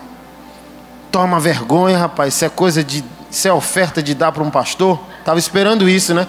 [1.11, 2.35] Toma vergonha, rapaz.
[2.35, 3.03] Isso é coisa de.
[3.31, 4.99] Isso é oferta de dar para um pastor?
[5.19, 6.27] Estava esperando isso, né?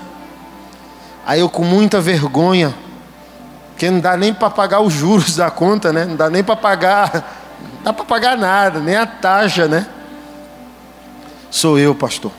[1.27, 2.75] Aí eu, com muita vergonha,
[3.81, 6.05] porque não dá nem para pagar os juros da conta, né?
[6.05, 9.87] Não dá nem para pagar, não dá para pagar nada, nem a taxa, né?
[11.51, 12.31] Sou eu, pastor.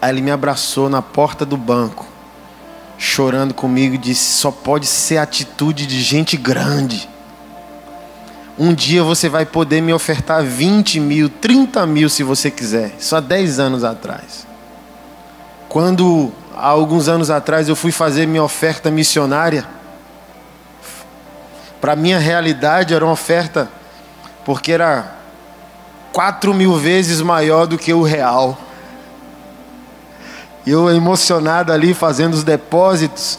[0.00, 2.06] Aí ele me abraçou na porta do banco,
[2.96, 7.06] chorando comigo, e disse: só pode ser atitude de gente grande.
[8.58, 12.94] Um dia você vai poder me ofertar 20 mil, 30 mil se você quiser.
[12.98, 14.46] Só 10 anos atrás.
[15.68, 19.81] Quando, há alguns anos atrás, eu fui fazer minha oferta missionária
[21.82, 23.68] para minha realidade era uma oferta,
[24.44, 25.16] porque era
[26.12, 28.56] quatro mil vezes maior do que o real.
[30.64, 33.36] Eu emocionado ali fazendo os depósitos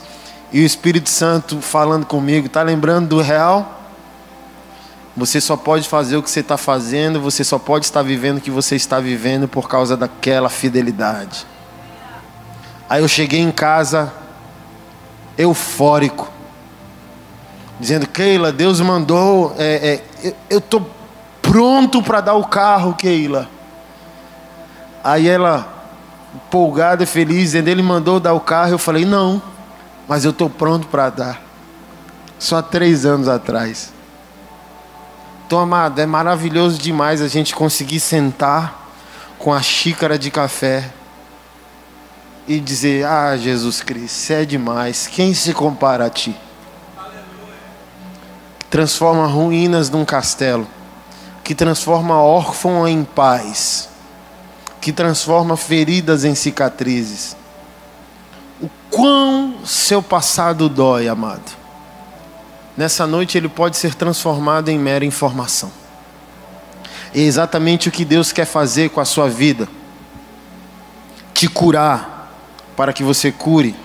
[0.52, 3.80] e o Espírito Santo falando comigo, tá lembrando do real?
[5.16, 8.42] Você só pode fazer o que você está fazendo, você só pode estar vivendo o
[8.42, 11.48] que você está vivendo por causa daquela fidelidade.
[12.90, 14.12] Aí eu cheguei em casa
[15.38, 16.33] eufórico
[17.80, 20.90] dizendo: Keila, Deus mandou, é, é, eu estou
[21.42, 23.50] pronto para dar o carro, Keila.
[25.04, 25.68] Aí ela,
[26.36, 28.72] empolgada e feliz, dizendo: Ele mandou dar o carro.
[28.72, 29.42] Eu falei: Não,
[30.08, 31.42] mas eu estou pronto para dar.
[32.40, 33.94] Só três anos atrás.
[35.46, 38.90] Então, amado, é maravilhoso demais a gente conseguir sentar
[39.38, 40.90] com a xícara de café
[42.48, 45.08] e dizer: Ah, Jesus Cristo, você é demais.
[45.08, 46.36] Quem se compara a ti?
[48.74, 50.68] Transforma ruínas num castelo,
[51.44, 53.88] que transforma órfão em paz,
[54.82, 57.38] que transforma feridas em cicatrizes.
[58.60, 61.56] O quão seu passado dói, amado.
[62.76, 65.72] Nessa noite ele pode ser transformado em mera informação.
[67.14, 69.70] É exatamente o que Deus quer fazer com a sua vida.
[71.32, 72.34] Te curar
[72.76, 73.76] para que você cure,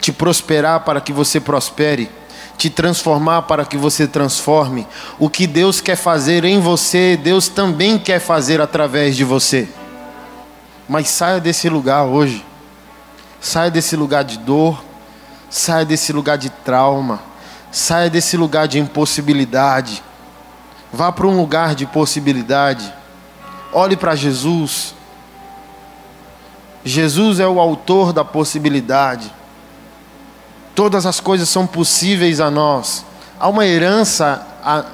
[0.00, 2.21] te prosperar para que você prospere
[2.62, 4.86] te transformar para que você transforme.
[5.18, 9.68] O que Deus quer fazer em você, Deus também quer fazer através de você.
[10.88, 12.46] Mas saia desse lugar hoje.
[13.40, 14.80] Saia desse lugar de dor.
[15.50, 17.20] Saia desse lugar de trauma.
[17.72, 20.00] Saia desse lugar de impossibilidade.
[20.92, 22.94] Vá para um lugar de possibilidade.
[23.72, 24.94] Olhe para Jesus.
[26.84, 29.34] Jesus é o autor da possibilidade.
[30.74, 33.04] Todas as coisas são possíveis a nós.
[33.38, 34.84] Há uma herança a,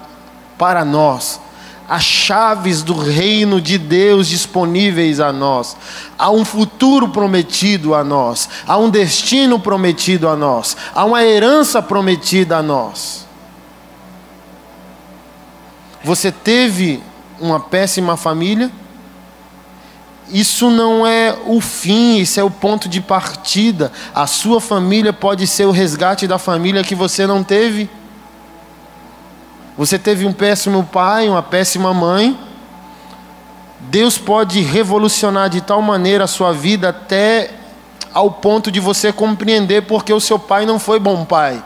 [0.56, 1.40] para nós.
[1.88, 5.76] Há chaves do reino de Deus disponíveis a nós.
[6.18, 8.48] Há um futuro prometido a nós.
[8.66, 10.76] Há um destino prometido a nós.
[10.94, 13.26] Há uma herança prometida a nós.
[16.04, 17.02] Você teve
[17.40, 18.70] uma péssima família?
[20.30, 23.90] Isso não é o fim, isso é o ponto de partida.
[24.14, 27.88] A sua família pode ser o resgate da família que você não teve.
[29.76, 32.38] Você teve um péssimo pai, uma péssima mãe.
[33.80, 37.54] Deus pode revolucionar de tal maneira a sua vida até
[38.12, 41.62] ao ponto de você compreender porque o seu pai não foi bom pai.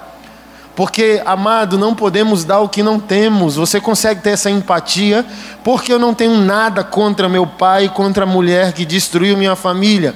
[0.75, 3.57] Porque, amado, não podemos dar o que não temos.
[3.57, 5.25] Você consegue ter essa empatia?
[5.63, 10.15] Porque eu não tenho nada contra meu pai, contra a mulher que destruiu minha família.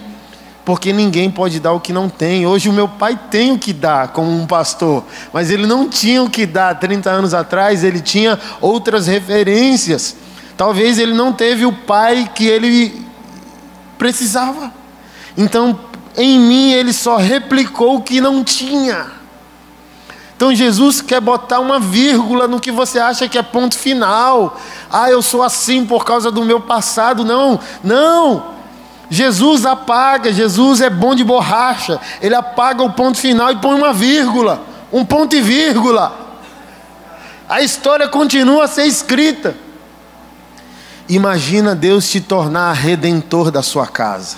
[0.64, 2.46] Porque ninguém pode dar o que não tem.
[2.46, 6.22] Hoje o meu pai tem o que dar como um pastor, mas ele não tinha
[6.22, 10.16] o que dar 30 anos atrás, ele tinha outras referências.
[10.57, 13.07] Talvez ele não teve o pai que ele
[13.98, 14.72] precisava.
[15.36, 15.78] Então,
[16.16, 19.16] em mim ele só replicou o que não tinha.
[20.37, 24.61] Então Jesus quer botar uma vírgula no que você acha que é ponto final.
[24.93, 27.24] Ah, eu sou assim por causa do meu passado.
[27.24, 28.55] Não, não.
[29.09, 31.99] Jesus apaga, Jesus é bom de borracha.
[32.20, 34.62] Ele apaga o ponto final e põe uma vírgula,
[34.93, 36.14] um ponto e vírgula.
[37.49, 39.57] A história continua a ser escrita.
[41.09, 44.37] Imagina Deus te tornar redentor da sua casa.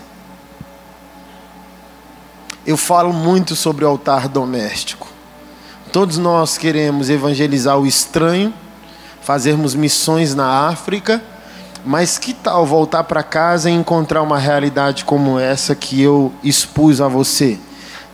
[2.65, 5.18] Eu falo muito sobre o altar doméstico.
[5.93, 8.53] Todos nós queremos evangelizar o estranho,
[9.23, 11.23] fazermos missões na África,
[11.83, 17.01] mas que tal voltar para casa e encontrar uma realidade como essa que eu expus
[17.01, 17.59] a você?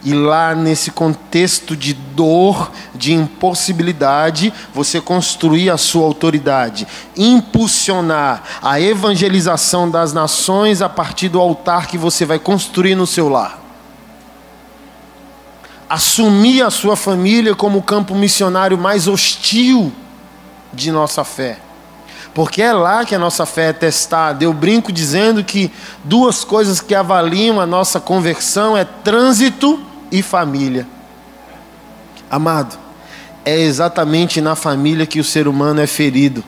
[0.04, 8.80] E lá nesse contexto de dor, de impossibilidade, você construir a sua autoridade, impulsionar a
[8.80, 13.63] evangelização das nações a partir do altar que você vai construir no seu lar
[15.94, 19.92] assumir a sua família como o campo missionário mais hostil
[20.72, 21.58] de nossa fé.
[22.34, 24.42] Porque é lá que a nossa fé é testada.
[24.42, 25.70] Eu brinco dizendo que
[26.02, 29.80] duas coisas que avaliam a nossa conversão é trânsito
[30.10, 30.84] e família.
[32.28, 32.76] Amado,
[33.44, 36.42] é exatamente na família que o ser humano é ferido,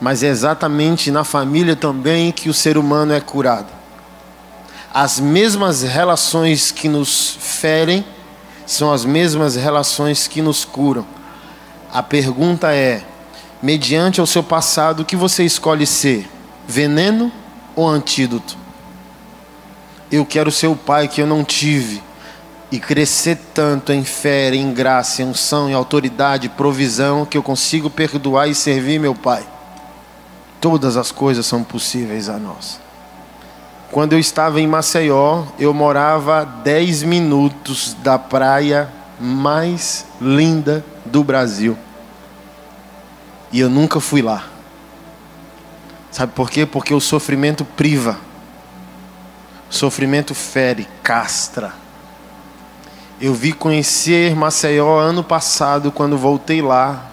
[0.00, 3.68] mas é exatamente na família também que o ser humano é curado.
[4.94, 8.02] As mesmas relações que nos ferem
[8.68, 11.06] são as mesmas relações que nos curam.
[11.90, 13.02] A pergunta é:
[13.62, 16.28] mediante o seu passado, o que você escolhe ser?
[16.66, 17.32] Veneno
[17.74, 18.58] ou antídoto?
[20.12, 22.02] Eu quero ser o pai que eu não tive
[22.70, 27.88] e crescer tanto em fé, em graça, em unção, em autoridade, provisão, que eu consigo
[27.88, 29.46] perdoar e servir meu pai.
[30.60, 32.78] Todas as coisas são possíveis a nós.
[33.90, 41.24] Quando eu estava em Maceió, eu morava a 10 minutos da praia mais linda do
[41.24, 41.76] Brasil.
[43.50, 44.44] E eu nunca fui lá.
[46.10, 46.66] Sabe por quê?
[46.66, 48.18] Porque o sofrimento priva.
[49.70, 51.72] O sofrimento fere, castra.
[53.18, 57.06] Eu vi conhecer Maceió ano passado, quando voltei lá,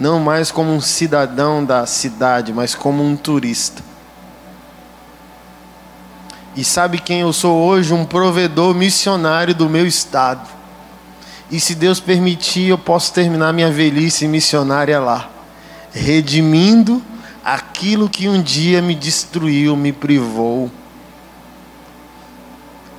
[0.00, 3.87] não mais como um cidadão da cidade, mas como um turista.
[6.58, 7.94] E sabe quem eu sou hoje?
[7.94, 10.44] Um provedor missionário do meu estado.
[11.48, 15.30] E se Deus permitir, eu posso terminar minha velhice missionária lá,
[15.92, 17.00] redimindo
[17.44, 20.68] aquilo que um dia me destruiu, me privou.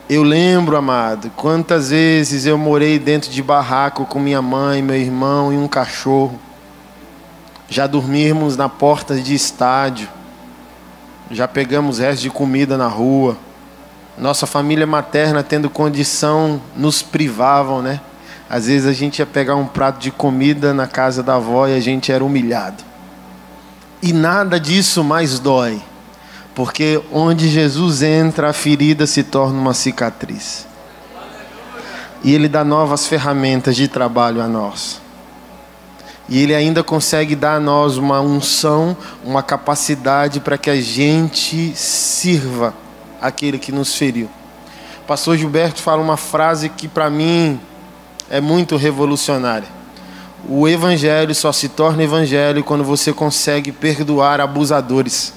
[0.10, 5.52] Eu lembro, amado, quantas vezes eu morei dentro de barraco com minha mãe, meu irmão
[5.52, 6.40] e um cachorro.
[7.68, 10.08] Já dormimos na porta de estádio.
[11.30, 13.38] Já pegamos restos de comida na rua
[14.20, 18.02] nossa família materna tendo condição nos privavam, né?
[18.50, 21.76] Às vezes a gente ia pegar um prato de comida na casa da avó e
[21.76, 22.84] a gente era humilhado.
[24.02, 25.82] E nada disso mais dói,
[26.54, 30.68] porque onde Jesus entra, a ferida se torna uma cicatriz.
[32.22, 35.00] E Ele dá novas ferramentas de trabalho a nós.
[36.28, 41.74] E Ele ainda consegue dar a nós uma unção, uma capacidade para que a gente
[41.76, 42.74] sirva
[43.22, 44.30] aquele que nos feriu.
[45.04, 47.60] O pastor Gilberto fala uma frase que para mim
[48.30, 49.68] é muito revolucionária.
[50.48, 55.34] O evangelho só se torna evangelho quando você consegue perdoar abusadores.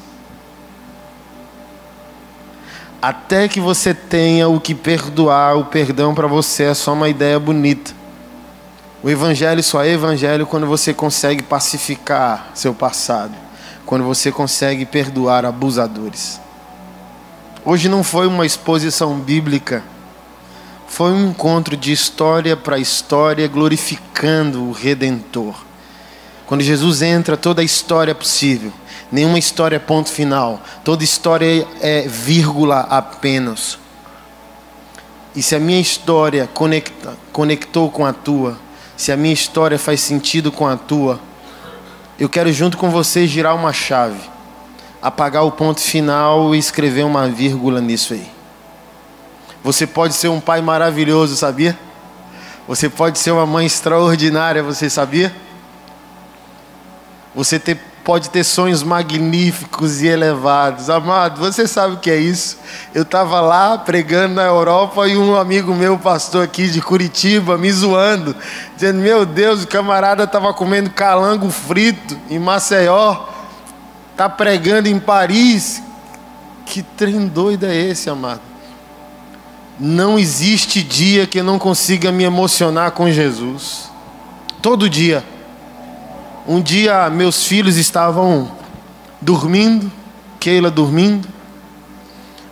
[3.01, 7.39] Até que você tenha o que perdoar, o perdão para você é só uma ideia
[7.41, 7.93] bonita.
[9.03, 13.35] O evangelho só é evangelho quando você consegue pacificar seu passado,
[13.85, 16.42] quando você consegue perdoar abusadores.
[17.65, 19.85] Hoje não foi uma exposição bíblica,
[20.89, 25.55] foi um encontro de história para história glorificando o redentor.
[26.45, 28.73] Quando Jesus entra, toda a história é possível.
[29.13, 30.61] Nenhuma história é ponto final.
[30.85, 33.79] Toda história é vírgula apenas.
[35.35, 38.59] E se a minha história conecta, conectou com a tua,
[38.97, 41.21] se a minha história faz sentido com a tua,
[42.19, 44.21] eu quero junto com você girar uma chave,
[45.03, 48.31] apagar o ponto final e escrever uma vírgula nisso aí.
[49.65, 51.79] Você pode ser um pai maravilhoso, sabia?
[52.69, 55.35] Você pode ser uma mãe extraordinária, você sabia?
[57.35, 60.91] Você ter pode ter sonhos magníficos e elevados.
[60.91, 62.59] Amado, você sabe o que é isso?
[62.95, 67.71] Eu estava lá pregando na Europa e um amigo meu, pastor aqui de Curitiba, me
[67.73, 68.35] zoando,
[68.75, 73.32] dizendo: Meu Deus, o camarada estava comendo calango frito em Maceió,
[74.13, 75.83] está pregando em Paris.
[76.65, 78.41] Que trem doido é esse, amado?
[79.79, 83.91] Não existe dia que eu não consiga me emocionar com Jesus.
[84.61, 85.25] Todo dia.
[86.47, 88.51] Um dia meus filhos estavam
[89.21, 89.91] dormindo,
[90.39, 91.29] Keila dormindo.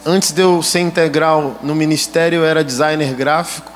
[0.05, 3.70] Antes de eu ser integral no ministério, eu era designer gráfico.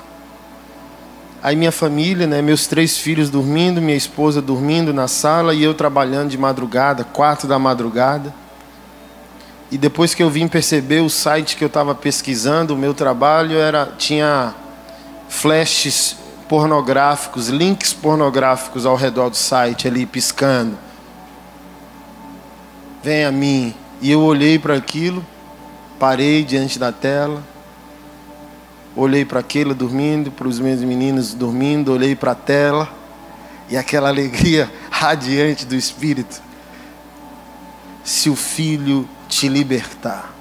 [1.44, 5.74] Aí minha família, né, meus três filhos dormindo, minha esposa dormindo na sala e eu
[5.74, 8.34] trabalhando de madrugada, quatro da madrugada.
[9.70, 13.58] E depois que eu vim perceber o site que eu estava pesquisando, o meu trabalho
[13.58, 14.54] era tinha
[15.28, 16.16] flashes
[16.48, 20.78] pornográficos, links pornográficos ao redor do site ali piscando.
[23.02, 23.74] Vem a mim.
[24.00, 25.22] E eu olhei para aquilo,
[25.98, 27.42] parei diante da tela,
[28.96, 32.88] olhei para aquilo dormindo, para os meus meninos dormindo, olhei para a tela
[33.68, 36.42] e aquela alegria radiante do Espírito.
[38.04, 40.34] Se o Filho te libertar,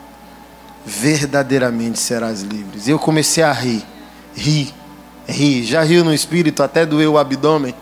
[0.86, 2.80] verdadeiramente serás livre.
[2.86, 3.86] Eu comecei a rir,
[4.36, 4.74] rir
[5.28, 7.76] ri, já riu no espírito, até doeu o abdômen,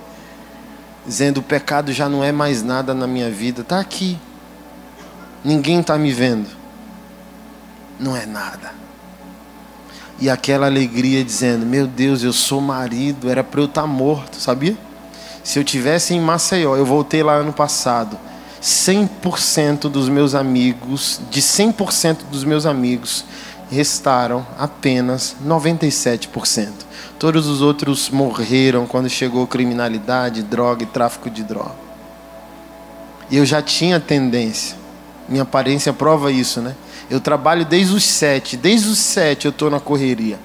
[1.05, 4.19] dizendo: o pecado já não é mais nada na minha vida, está aqui,
[5.43, 6.49] ninguém está me vendo,
[7.99, 8.80] não é nada.
[10.22, 14.36] E aquela alegria dizendo: Meu Deus, eu sou marido, era para eu estar tá morto,
[14.36, 14.78] sabia?
[15.43, 18.15] Se eu tivesse em Maceió, eu voltei lá ano passado.
[18.61, 23.26] 100% dos meus amigos, de 100% dos meus amigos,
[23.72, 26.69] restaram apenas 97%.
[27.17, 31.74] Todos os outros morreram quando chegou criminalidade, droga e tráfico de droga.
[33.32, 34.80] E eu já tinha tendência.
[35.28, 36.76] Minha aparência prova isso, né?
[37.09, 38.55] Eu trabalho desde os sete.
[38.55, 40.39] Desde os sete eu estou na correria.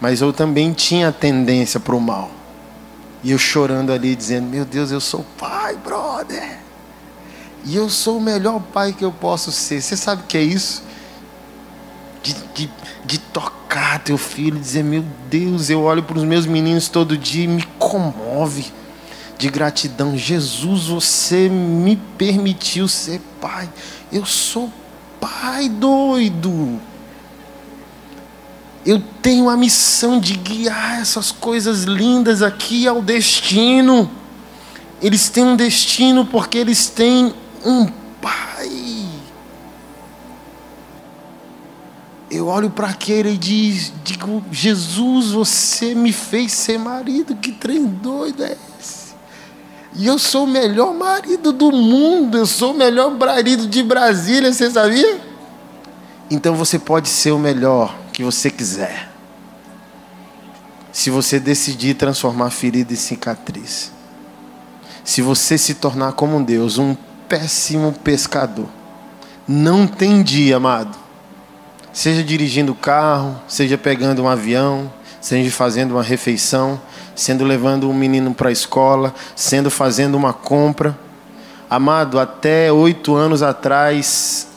[0.00, 2.30] Mas eu também tinha tendência para o mal.
[3.22, 6.58] E eu chorando ali, dizendo: Meu Deus, eu sou pai, brother.
[7.64, 9.82] E eu sou o melhor pai que eu posso ser.
[9.82, 10.82] Você sabe o que é isso?
[12.22, 12.70] De, de,
[13.04, 17.18] de tocar teu filho e dizer: Meu Deus, eu olho para os meus meninos todo
[17.18, 18.72] dia e me comove
[19.40, 20.18] de gratidão.
[20.18, 23.70] Jesus, você me permitiu ser pai.
[24.12, 24.70] Eu sou
[25.18, 26.78] pai doido.
[28.84, 34.10] Eu tenho a missão de guiar essas coisas lindas aqui ao destino.
[35.00, 37.32] Eles têm um destino porque eles têm
[37.64, 37.86] um
[38.20, 38.68] pai.
[42.30, 48.44] eu olho para aquele e digo, Jesus, você me fez ser marido, que trem doido
[48.44, 48.56] é?
[49.94, 54.52] E eu sou o melhor marido do mundo, eu sou o melhor marido de Brasília,
[54.52, 55.20] você sabia?
[56.30, 59.10] Então você pode ser o melhor que você quiser.
[60.92, 63.92] Se você decidir transformar ferida em cicatriz.
[65.04, 66.96] Se você se tornar como um Deus, um
[67.28, 68.68] péssimo pescador.
[69.46, 70.96] Não tem dia, amado
[71.92, 76.80] Seja dirigindo o carro, seja pegando um avião, seja fazendo uma refeição,
[77.20, 80.98] sendo levando um menino para a escola, sendo fazendo uma compra.
[81.68, 84.48] Amado, até oito anos atrás,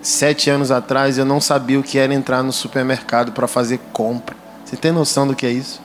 [0.00, 4.36] sete anos atrás, eu não sabia o que era entrar no supermercado para fazer compra.
[4.64, 5.82] Você tem noção do que é isso?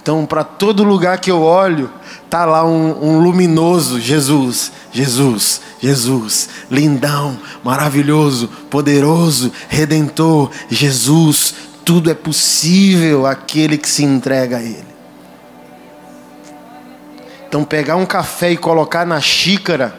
[0.00, 1.90] Então, para todo lugar que eu olho,
[2.30, 11.71] tá lá um, um, luminoso Jesus, Jesus, Jesus, lindão, maravilhoso, poderoso, redentor, Jesus.
[11.84, 14.92] Tudo é possível aquele que se entrega a Ele.
[17.48, 19.94] Então, pegar um café e colocar na xícara,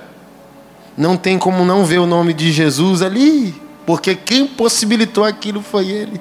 [0.97, 5.87] não tem como não ver o nome de Jesus ali, porque quem possibilitou aquilo foi
[5.87, 6.19] Ele.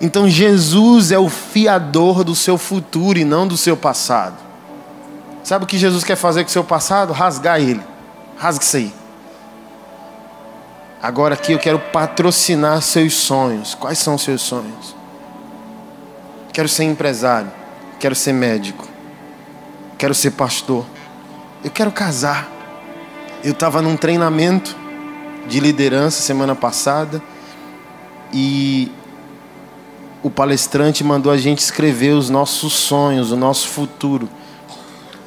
[0.00, 4.36] Então Jesus é o fiador do seu futuro e não do seu passado.
[5.42, 7.12] Sabe o que Jesus quer fazer com o seu passado?
[7.12, 7.80] Rasgar ele.
[8.36, 8.94] Rasga isso aí.
[11.00, 13.74] Agora aqui eu quero patrocinar seus sonhos.
[13.74, 14.96] Quais são seus sonhos?
[16.52, 17.50] Quero ser empresário.
[18.00, 18.88] Quero ser médico.
[19.96, 20.84] Quero ser pastor.
[21.62, 22.48] Eu quero casar.
[23.44, 24.76] Eu estava num treinamento
[25.46, 27.22] de liderança semana passada
[28.32, 28.92] e
[30.22, 34.28] o palestrante mandou a gente escrever os nossos sonhos, o nosso futuro.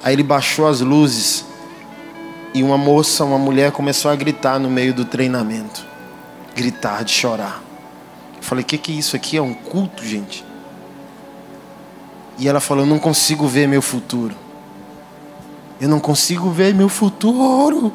[0.04, 1.46] Aí ele baixou as luzes
[2.54, 5.86] e uma moça, uma mulher começou a gritar no meio do treinamento.
[6.56, 7.62] Gritar, de chorar.
[8.36, 9.38] Eu falei: "Que que é isso aqui?
[9.38, 10.44] É um culto, gente?"
[12.38, 14.36] E ela falou: "Eu não consigo ver meu futuro.
[15.80, 17.94] Eu não consigo ver meu futuro."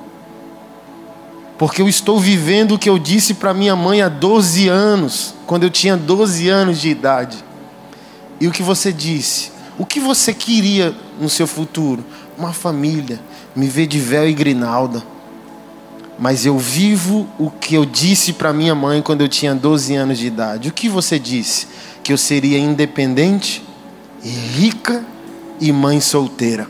[1.59, 5.63] Porque eu estou vivendo o que eu disse para minha mãe há 12 anos, quando
[5.63, 7.43] eu tinha 12 anos de idade.
[8.39, 9.53] E o que você disse?
[9.79, 12.05] O que você queria no seu futuro?
[12.37, 13.21] Uma família,
[13.55, 15.03] me ver de véu e grinalda.
[16.19, 20.19] Mas eu vivo o que eu disse para minha mãe quando eu tinha 12 anos
[20.19, 20.69] de idade.
[20.69, 21.67] O que você disse?
[22.03, 23.63] Que eu seria independente,
[24.23, 25.05] rica
[25.61, 26.69] e mãe solteira.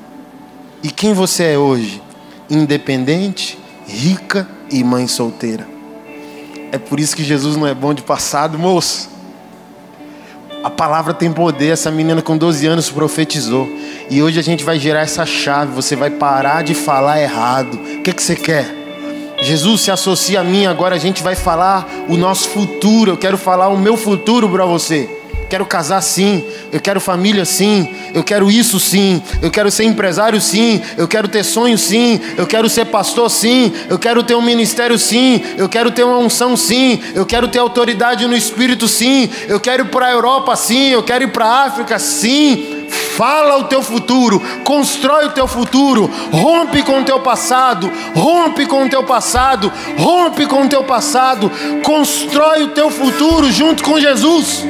[0.83, 2.03] E quem você é hoje?
[2.51, 5.67] Independente, rica e mãe solteira.
[6.73, 9.16] É por isso que Jesus não é bom de passado, moço.
[10.67, 11.69] A palavra tem poder.
[11.69, 13.71] Essa menina com 12 anos profetizou.
[14.11, 15.73] E hoje a gente vai gerar essa chave.
[15.73, 17.75] Você vai parar de falar errado.
[17.75, 18.67] O que, que você quer?
[19.41, 20.67] Jesus se associa a mim.
[20.67, 23.13] Agora a gente vai falar o nosso futuro.
[23.13, 25.09] Eu quero falar o meu futuro para você.
[25.49, 30.41] Quero casar sim, eu quero família sim, eu quero isso sim, eu quero ser empresário
[30.41, 34.43] sim, eu quero ter sonho sim, eu quero ser pastor sim, eu quero ter um
[34.43, 39.31] ministério sim, eu quero ter uma unção sim, eu quero ter autoridade no espírito sim,
[39.47, 42.73] eu quero ir para a Europa sim, eu quero ir para a África sim.
[43.17, 48.85] Fala o teu futuro, constrói o teu futuro, rompe com o teu passado, rompe com
[48.85, 51.51] o teu passado, rompe com o teu passado,
[51.83, 54.63] constrói o teu futuro junto com Jesus.